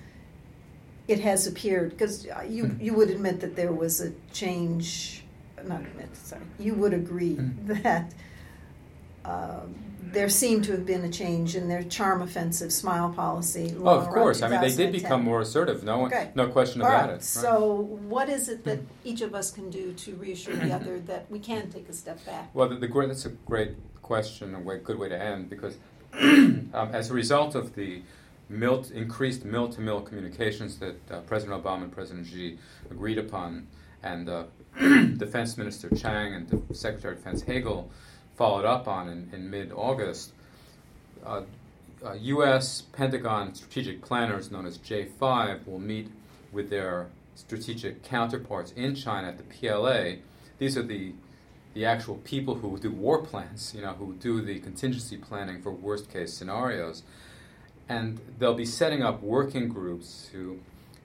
it 1.08 1.20
has 1.20 1.48
appeared. 1.48 1.92
Because 1.92 2.26
you, 2.26 2.66
mm-hmm. 2.66 2.82
you 2.82 2.94
would 2.94 3.10
admit 3.10 3.40
that 3.42 3.56
there 3.56 3.72
was 3.72 4.02
a 4.02 4.12
change, 4.34 5.24
not 5.66 5.82
admit, 5.82 6.16
sorry, 6.16 6.42
you 6.60 6.74
would 6.76 6.94
agree 6.94 7.36
mm-hmm. 7.36 7.82
that. 7.84 8.14
Um, 9.24 9.76
there 10.12 10.30
seemed 10.30 10.66
to 10.66 10.72
have 10.74 10.86
been 10.86 11.04
a 11.06 11.10
change 11.10 11.56
in 11.56 11.68
their 11.68 11.84
charm 11.84 12.22
offensive 12.22 12.72
smile 12.74 13.12
policy. 13.12 13.74
Oh, 13.80 14.00
of 14.00 14.10
course. 14.10 14.42
I 14.42 14.50
mean, 14.50 14.62
they 14.62 14.76
did 14.76 14.92
become 14.92 15.24
more 15.24 15.42
assertive. 15.42 15.84
No, 15.84 16.06
okay. 16.06 16.32
no 16.36 16.48
question 16.48 16.82
All 16.82 16.88
about 16.88 17.10
right. 17.10 17.18
it. 17.18 17.24
So, 17.24 17.74
what 18.08 18.30
is 18.30 18.50
it 18.50 18.64
that 18.66 18.80
each 19.04 19.22
of 19.22 19.34
us 19.34 19.52
can 19.52 19.70
do 19.70 19.94
to 19.94 20.16
reassure 20.16 20.56
the 20.56 20.74
other 20.74 21.00
that 21.02 21.30
we 21.30 21.40
can 21.40 21.70
take 21.70 21.88
a 21.88 21.94
step 21.94 22.24
back? 22.26 22.50
Well, 22.54 22.70
the, 22.70 22.76
the, 22.76 22.88
that's 23.08 23.26
a 23.26 23.30
great 23.30 23.76
question, 24.02 24.56
a 24.56 24.78
good 24.78 25.00
way 25.00 25.10
to 25.10 25.22
end, 25.22 25.50
because 25.50 25.78
um, 26.14 26.70
as 26.74 27.10
a 27.10 27.14
result 27.14 27.56
of 27.56 27.76
the 27.76 28.02
increased 28.94 29.46
mill-to-mill 29.46 30.02
communications 30.02 30.78
that 30.80 30.96
uh, 31.12 31.20
President 31.22 31.64
Obama 31.64 31.84
and 31.84 31.92
President 31.92 32.28
Xi 32.28 32.58
agreed 32.90 33.18
upon, 33.18 33.68
and 34.04 34.30
uh, 34.30 34.44
Defense 34.78 35.58
Minister 35.58 35.90
Chang 35.90 36.34
and 36.34 36.66
Secretary 36.76 37.14
of 37.14 37.20
Defense 37.20 37.44
Hagel 37.44 37.90
followed 38.36 38.66
up 38.66 38.88
on 38.88 39.08
in, 39.08 39.30
in 39.34 39.50
mid 39.50 39.72
August, 39.72 40.32
uh, 41.26 41.42
uh, 42.04 42.14
U.S. 42.14 42.82
Pentagon 42.82 43.54
strategic 43.54 44.02
planners 44.02 44.50
known 44.50 44.66
as 44.66 44.78
J5 44.80 45.68
will 45.68 45.80
meet 45.80 46.10
with 46.52 46.70
their 46.70 47.08
strategic 47.36 48.04
counterparts 48.04 48.72
in 48.72 48.96
China 48.96 49.28
at 49.28 49.38
the 49.38 49.44
PLA. 49.44 50.22
These 50.58 50.78
are 50.78 50.84
the 50.84 51.14
the 51.74 51.86
actual 51.86 52.16
people 52.16 52.56
who 52.56 52.78
do 52.78 52.92
war 52.92 53.22
plans, 53.22 53.74
you 53.74 53.82
know, 53.82 53.94
who 53.94 54.14
do 54.16 54.42
the 54.42 54.60
contingency 54.60 55.16
planning 55.16 55.62
for 55.62 55.72
worst 55.72 56.12
case 56.12 56.34
scenarios. 56.34 57.04
And 57.90 58.20
they'll 58.40 58.54
be 58.54 58.66
setting 58.66 59.04
up 59.04 59.22
working 59.22 59.68
groups 59.68 60.30
to 60.32 60.60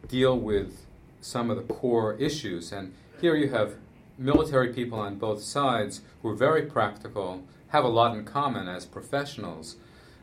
deal 0.09 0.39
with 0.39 0.87
some 1.21 1.51
of 1.51 1.57
the 1.57 1.75
core 1.75 2.15
issues. 2.15 2.73
And 2.73 2.95
here 3.21 3.35
you 3.35 3.51
have 3.51 3.75
military 4.19 4.73
people 4.73 4.99
on 4.99 5.17
both 5.17 5.43
sides 5.43 6.01
who 6.23 6.29
are 6.31 6.35
very 6.35 6.63
practical, 6.63 7.43
have 7.69 7.85
a 7.85 7.89
lot 7.89 8.17
in 8.17 8.25
common 8.25 8.69
as 8.69 8.87
professionals. 8.87 9.77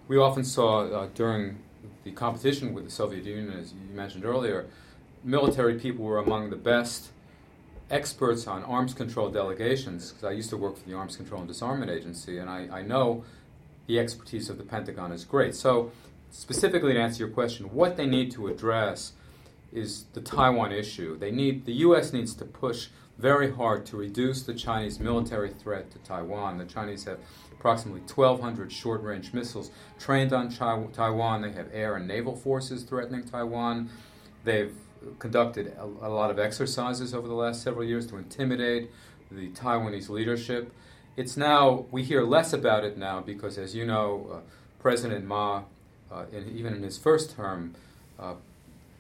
We 0.08 0.18
often 0.18 0.44
saw 0.44 0.86
uh, 0.86 1.08
during 1.14 1.60
the 2.04 2.12
competition 2.12 2.74
with 2.74 2.86
the 2.86 2.92
Soviet 2.92 3.26
Union, 3.26 3.52
as 3.52 3.74
you 3.74 3.96
mentioned 3.96 4.26
earlier, 4.26 4.68
military 5.24 5.80
people 5.80 6.06
were 6.06 6.20
among 6.20 6.50
the 6.50 6.56
best 6.56 7.10
experts 7.90 8.48
on 8.48 8.64
arms 8.64 8.94
control 8.94 9.30
delegations. 9.30 10.12
Because 10.12 10.24
I 10.24 10.32
used 10.32 10.50
to 10.50 10.58
work 10.58 10.78
for 10.78 10.88
the 10.88 10.96
Arms 10.96 11.16
Control 11.16 11.42
and 11.42 11.48
Disarmament 11.48 11.92
Agency, 11.92 12.38
and 12.38 12.50
I, 12.50 12.68
I 12.72 12.82
know 12.82 13.24
the 13.88 14.00
expertise 14.00 14.50
of 14.50 14.58
the 14.58 14.64
Pentagon 14.64 15.12
is 15.12 15.26
great. 15.26 15.56
So, 15.56 15.92
specifically 16.34 16.94
to 16.94 17.00
answer 17.00 17.24
your 17.24 17.34
question, 17.34 17.68
what 17.68 17.96
they 17.96 18.08
need 18.08 18.32
to 18.32 18.48
address 18.48 19.14
is 19.72 20.06
the 20.14 20.22
Taiwan 20.22 20.72
issue. 20.72 21.18
They 21.18 21.32
need 21.32 21.66
the 21.66 21.74
U.S. 21.74 22.12
needs 22.12 22.34
to 22.36 22.46
push 22.46 22.88
very 23.20 23.52
hard 23.52 23.86
to 23.86 23.98
reduce 23.98 24.42
the 24.42 24.56
Chinese 24.56 25.00
military 25.00 25.52
threat 25.52 25.92
to 25.92 26.00
Taiwan. 26.00 26.58
The 26.58 26.66
Chinese 26.66 27.06
have 27.06 27.20
approximately 27.52 28.02
1,200 28.02 28.72
short 28.72 29.04
range 29.04 29.32
missiles 29.32 29.70
trained 30.00 30.34
on 30.34 30.52
Chi- 30.52 30.88
Taiwan. 30.92 31.44
They 31.44 31.52
have 31.52 31.70
air 31.72 31.96
and 31.96 32.08
naval 32.08 32.36
forces 32.36 32.84
threatening 32.84 33.24
Taiwan. 33.24 33.90
They've 34.44 34.76
conducted 35.20 35.76
a, 35.78 35.84
a, 35.84 36.10
lot 36.10 36.32
of 36.32 36.40
exercises 36.40 37.14
over 37.14 37.28
the 37.28 37.36
last 37.36 37.62
several 37.62 37.86
years 37.86 38.08
to 38.08 38.18
intimidate 38.18 38.90
the 39.30 39.50
Taiwanese 39.50 40.10
leadership. 40.10 40.74
It's 41.16 41.38
now, 41.38 41.86
we 41.92 42.04
hear 42.04 42.24
less 42.24 42.54
about 42.54 42.84
it 42.84 42.98
now 42.98 43.22
because, 43.22 43.60
as 43.60 43.76
you 43.76 43.86
know, 43.86 44.30
uh, 44.34 44.38
President 44.80 45.26
Ma, 45.26 45.64
in, 46.32 46.56
even 46.56 46.74
in 46.74 46.84
his 46.84 46.98
first 46.98 47.36
term, 47.36 47.76
uh, 48.20 48.36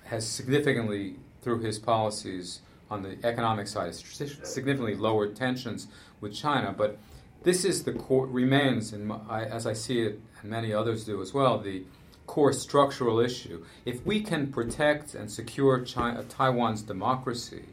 has 0.05 0.27
significantly, 0.27 1.15
through 1.41 1.59
his 1.59 1.79
policies, 1.79 2.59
on 2.89 3.01
the 3.01 3.17
economic 3.23 3.67
side 3.67 3.95
significantly 3.95 4.93
lowered 4.95 5.35
tensions 5.35 5.87
with 6.21 6.33
China. 6.33 6.73
But 6.77 6.97
this 7.43 7.65
is 7.65 7.83
the 7.83 7.93
core, 7.93 8.27
remains, 8.27 8.93
and 8.93 9.11
as 9.29 9.65
I 9.65 9.73
see 9.73 10.01
it, 10.01 10.19
and 10.41 10.51
many 10.51 10.71
others 10.73 11.03
do 11.03 11.21
as 11.21 11.33
well, 11.33 11.57
the 11.57 11.83
core 12.27 12.53
structural 12.53 13.19
issue. 13.19 13.65
If 13.83 14.05
we 14.05 14.21
can 14.21 14.51
protect 14.51 15.15
and 15.15 15.29
secure 15.29 15.81
China, 15.81 16.23
Taiwan's 16.23 16.83
democracy 16.83 17.65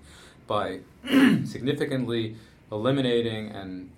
by 0.46 0.80
significantly 1.44 2.36
eliminating 2.72 3.50
and 3.50 3.90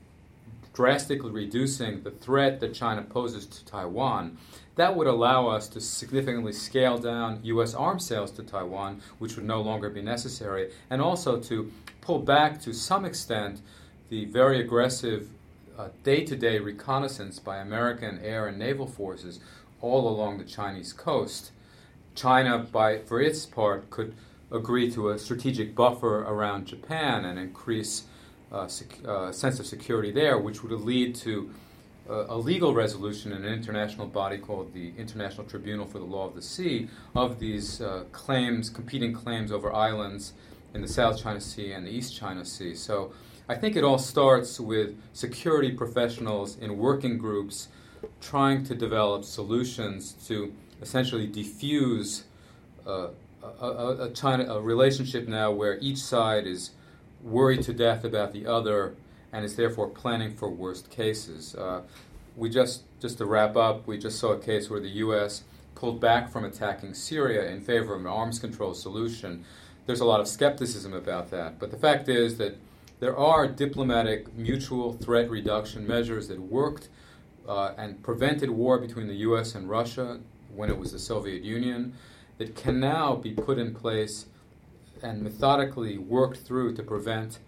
drastically 0.74 1.30
reducing 1.30 2.02
the 2.02 2.10
threat 2.10 2.60
that 2.60 2.74
China 2.74 3.02
poses 3.02 3.46
to 3.46 3.64
Taiwan, 3.64 4.38
that 4.76 4.96
would 4.96 5.06
allow 5.06 5.48
us 5.48 5.68
to 5.68 5.80
significantly 5.80 6.52
scale 6.52 6.98
down 6.98 7.40
U.S. 7.42 7.74
arms 7.74 8.06
sales 8.06 8.30
to 8.32 8.42
Taiwan, 8.42 9.00
which 9.18 9.36
would 9.36 9.44
no 9.44 9.60
longer 9.60 9.90
be 9.90 10.02
necessary, 10.02 10.70
and 10.88 11.02
also 11.02 11.38
to 11.40 11.70
pull 12.00 12.20
back 12.20 12.60
to 12.62 12.72
some 12.72 13.04
extent 13.04 13.60
the 14.08 14.24
very 14.26 14.60
aggressive 14.60 15.28
day 16.02 16.24
to 16.24 16.36
day 16.36 16.58
reconnaissance 16.58 17.38
by 17.38 17.58
American 17.58 18.20
air 18.22 18.46
and 18.46 18.58
naval 18.58 18.86
forces 18.86 19.40
all 19.80 20.08
along 20.08 20.38
the 20.38 20.44
Chinese 20.44 20.92
coast. 20.92 21.50
China, 22.14 22.58
by, 22.58 22.98
for 22.98 23.20
its 23.20 23.46
part, 23.46 23.88
could 23.90 24.14
agree 24.50 24.90
to 24.90 25.08
a 25.08 25.18
strategic 25.18 25.74
buffer 25.74 26.22
around 26.22 26.66
Japan 26.66 27.24
and 27.24 27.38
increase 27.38 28.04
uh, 28.52 28.66
sec- 28.66 29.00
uh, 29.06 29.32
sense 29.32 29.58
of 29.58 29.66
security 29.66 30.12
there, 30.12 30.38
which 30.38 30.62
would 30.62 30.72
lead 30.72 31.14
to 31.14 31.50
a 32.08 32.36
legal 32.36 32.74
resolution 32.74 33.32
in 33.32 33.44
an 33.44 33.52
international 33.52 34.06
body 34.06 34.38
called 34.38 34.72
the 34.74 34.92
International 34.98 35.46
Tribunal 35.46 35.86
for 35.86 35.98
the 35.98 36.04
Law 36.04 36.26
of 36.26 36.34
the 36.34 36.42
Sea 36.42 36.88
of 37.14 37.38
these 37.38 37.80
uh, 37.80 38.04
claims, 38.12 38.68
competing 38.68 39.12
claims 39.12 39.52
over 39.52 39.72
islands 39.72 40.32
in 40.74 40.82
the 40.82 40.88
South 40.88 41.22
China 41.22 41.40
Sea 41.40 41.72
and 41.72 41.86
the 41.86 41.90
East 41.90 42.16
China 42.16 42.44
Sea. 42.44 42.74
So 42.74 43.12
I 43.48 43.54
think 43.54 43.76
it 43.76 43.84
all 43.84 43.98
starts 43.98 44.58
with 44.58 44.96
security 45.12 45.72
professionals 45.72 46.56
in 46.58 46.76
working 46.78 47.18
groups 47.18 47.68
trying 48.20 48.64
to 48.64 48.74
develop 48.74 49.24
solutions 49.24 50.12
to 50.26 50.52
essentially 50.80 51.28
defuse 51.28 52.22
uh, 52.86 53.08
a, 53.60 54.06
a, 54.06 54.10
China, 54.10 54.44
a 54.54 54.60
relationship 54.60 55.28
now 55.28 55.50
where 55.50 55.78
each 55.80 55.98
side 55.98 56.46
is 56.46 56.70
worried 57.22 57.62
to 57.62 57.72
death 57.72 58.04
about 58.04 58.32
the 58.32 58.46
other 58.46 58.94
and 59.32 59.44
is 59.44 59.56
therefore 59.56 59.88
planning 59.88 60.34
for 60.34 60.48
worst 60.48 60.90
cases. 60.90 61.54
Uh, 61.54 61.82
we 62.36 62.48
just, 62.48 62.82
just 63.00 63.18
to 63.18 63.26
wrap 63.26 63.56
up, 63.56 63.86
we 63.86 63.98
just 63.98 64.18
saw 64.18 64.32
a 64.32 64.38
case 64.38 64.70
where 64.70 64.80
the 64.80 64.88
U.S. 64.88 65.44
pulled 65.74 66.00
back 66.00 66.30
from 66.30 66.44
attacking 66.44 66.94
Syria 66.94 67.50
in 67.50 67.60
favor 67.60 67.94
of 67.94 68.00
an 68.00 68.06
arms 68.06 68.38
control 68.38 68.74
solution. 68.74 69.44
There's 69.86 70.00
a 70.00 70.04
lot 70.04 70.20
of 70.20 70.28
skepticism 70.28 70.92
about 70.92 71.30
that, 71.30 71.58
but 71.58 71.70
the 71.70 71.76
fact 71.76 72.08
is 72.08 72.38
that 72.38 72.56
there 73.00 73.16
are 73.16 73.48
diplomatic 73.48 74.32
mutual 74.34 74.92
threat 74.92 75.28
reduction 75.28 75.86
measures 75.86 76.28
that 76.28 76.40
worked 76.40 76.88
uh, 77.48 77.72
and 77.76 78.02
prevented 78.02 78.50
war 78.50 78.78
between 78.78 79.08
the 79.08 79.16
U.S. 79.16 79.54
and 79.54 79.68
Russia 79.68 80.20
when 80.54 80.70
it 80.70 80.78
was 80.78 80.92
the 80.92 80.98
Soviet 80.98 81.42
Union 81.42 81.94
that 82.38 82.54
can 82.54 82.78
now 82.78 83.16
be 83.16 83.32
put 83.32 83.58
in 83.58 83.74
place 83.74 84.26
and 85.02 85.22
methodically 85.22 85.98
worked 85.98 86.38
through 86.38 86.74
to 86.76 86.82
prevent 86.82 87.38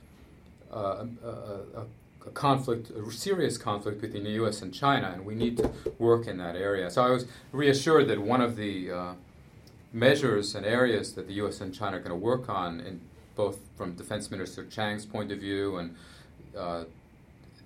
a, 0.74 1.08
a, 1.24 1.80
a, 2.26 2.30
conflict, 2.32 2.90
a 2.90 3.10
serious 3.12 3.58
conflict 3.58 4.00
between 4.00 4.24
the 4.24 4.30
U.S. 4.30 4.62
and 4.62 4.72
China, 4.72 5.12
and 5.14 5.24
we 5.24 5.34
need 5.34 5.58
to 5.58 5.70
work 5.98 6.26
in 6.26 6.38
that 6.38 6.56
area. 6.56 6.90
So 6.90 7.02
I 7.02 7.10
was 7.10 7.26
reassured 7.52 8.08
that 8.08 8.18
one 8.18 8.40
of 8.40 8.56
the 8.56 8.90
uh, 8.90 9.12
measures 9.92 10.54
and 10.54 10.64
areas 10.66 11.14
that 11.14 11.26
the 11.26 11.34
U.S. 11.34 11.60
and 11.60 11.74
China 11.74 11.98
are 11.98 12.00
going 12.00 12.10
to 12.10 12.16
work 12.16 12.48
on, 12.48 12.80
in 12.80 13.00
both 13.37 13.58
from 13.76 13.94
Defense 13.94 14.30
Minister 14.30 14.64
Chang's 14.64 15.04
point 15.04 15.32
of 15.32 15.38
view 15.38 15.76
and 15.76 15.94
uh, 16.56 16.84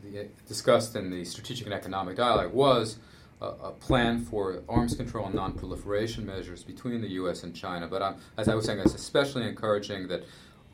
the, 0.02 0.28
discussed 0.46 0.96
in 0.96 1.10
the 1.10 1.24
Strategic 1.24 1.66
and 1.66 1.74
Economic 1.74 2.16
Dialogue, 2.16 2.52
was 2.52 2.98
a, 3.40 3.70
plan 3.70 4.24
for 4.24 4.62
arms 4.68 4.96
control 4.96 5.26
and 5.26 5.34
non-proliferation 5.34 6.26
measures 6.26 6.64
between 6.64 7.00
the 7.00 7.08
U.S. 7.10 7.44
and 7.44 7.54
China. 7.54 7.86
But 7.86 8.02
um, 8.02 8.16
as 8.36 8.48
I 8.48 8.54
was 8.54 8.66
saying, 8.66 8.80
it's 8.80 8.94
especially 8.94 9.46
encouraging 9.46 10.08
that 10.08 10.24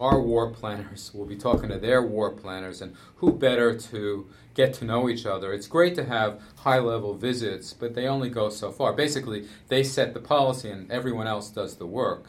our 0.00 0.20
war 0.20 0.50
planners 0.50 1.12
will 1.14 1.24
be 1.24 1.37
talking 1.37 1.68
to 1.68 1.78
their 1.78 2.02
war 2.02 2.30
planners, 2.30 2.83
and 2.83 2.96
who 3.16 3.33
better 3.33 3.78
to 3.78 4.26
get 4.54 4.74
to 4.74 4.85
know 4.85 5.09
each 5.09 5.26
other? 5.26 5.52
It's 5.52 5.66
great 5.66 5.94
to 5.96 6.04
have 6.04 6.40
high-level 6.59 7.14
visits, 7.14 7.72
but 7.72 7.94
they 7.94 8.07
only 8.07 8.28
go 8.28 8.48
so 8.48 8.72
far. 8.72 8.92
Basically, 8.92 9.46
they 9.68 9.83
set 9.83 10.14
the 10.14 10.20
policy, 10.20 10.70
and 10.70 10.90
everyone 10.90 11.26
else 11.26 11.48
does 11.50 11.76
the 11.76 11.87
work. 11.87 12.26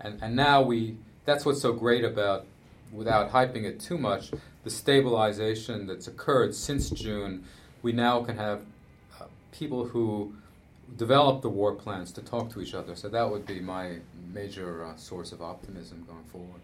And 0.00 0.22
and 0.22 0.36
now 0.36 0.62
we 0.62 0.96
that's 1.24 1.44
what's 1.44 1.60
so 1.60 1.72
great 1.72 2.04
about 2.04 2.46
without 2.92 3.32
hyping 3.32 3.64
it 3.64 3.80
too 3.80 3.98
much, 3.98 4.30
the 4.62 4.70
stabilization 4.70 5.86
that's 5.86 6.06
occurred 6.06 6.54
since 6.54 6.90
June. 6.90 7.44
We 7.82 7.92
now 7.92 8.22
can 8.22 8.36
have 8.36 8.62
people 9.52 9.86
who 9.86 10.34
develop 10.96 11.42
the 11.42 11.48
war 11.48 11.74
plans 11.74 12.12
to 12.12 12.22
talk 12.22 12.50
to 12.50 12.60
each 12.60 12.74
other. 12.74 12.94
So 12.94 13.08
that 13.08 13.28
would 13.30 13.46
be 13.46 13.60
my 13.60 13.98
major 14.32 14.84
uh, 14.84 14.96
source 14.96 15.32
of 15.32 15.42
optimism 15.42 16.04
going 16.06 16.24
forward. 16.24 16.60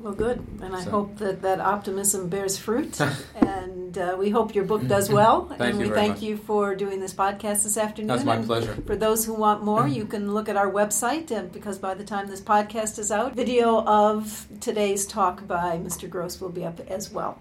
Well, 0.00 0.12
good, 0.12 0.46
and 0.62 0.76
I 0.76 0.84
so. 0.84 0.90
hope 0.90 1.18
that 1.18 1.42
that 1.42 1.58
optimism 1.58 2.28
bears 2.28 2.56
fruit, 2.56 3.00
and 3.34 3.98
uh, 3.98 4.16
we 4.16 4.30
hope 4.30 4.54
your 4.54 4.64
book 4.64 4.86
does 4.86 5.10
well. 5.10 5.46
thank 5.48 5.60
and 5.60 5.78
we 5.78 5.88
thank 5.88 6.14
much. 6.14 6.22
you 6.22 6.36
for 6.36 6.76
doing 6.76 7.00
this 7.00 7.12
podcast 7.12 7.64
this 7.64 7.76
afternoon. 7.76 8.06
That's 8.06 8.22
my 8.22 8.36
and 8.36 8.46
pleasure. 8.46 8.74
For 8.86 8.94
those 8.94 9.24
who 9.24 9.34
want 9.34 9.64
more, 9.64 9.88
you 9.88 10.04
can 10.04 10.32
look 10.32 10.48
at 10.48 10.56
our 10.56 10.70
website, 10.70 11.32
and 11.32 11.50
because 11.50 11.78
by 11.78 11.94
the 11.94 12.04
time 12.04 12.28
this 12.28 12.40
podcast 12.40 13.00
is 13.00 13.10
out, 13.10 13.34
video 13.34 13.84
of 13.86 14.46
today's 14.60 15.04
talk 15.04 15.48
by 15.48 15.78
Mr. 15.78 16.08
Gross 16.08 16.40
will 16.40 16.50
be 16.50 16.64
up 16.64 16.78
as 16.88 17.10
well. 17.10 17.40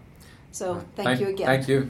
So, 0.52 0.84
thank, 0.96 1.10
thank 1.10 1.20
you 1.20 1.28
again. 1.28 1.46
Thank 1.46 1.68
you. 1.68 1.86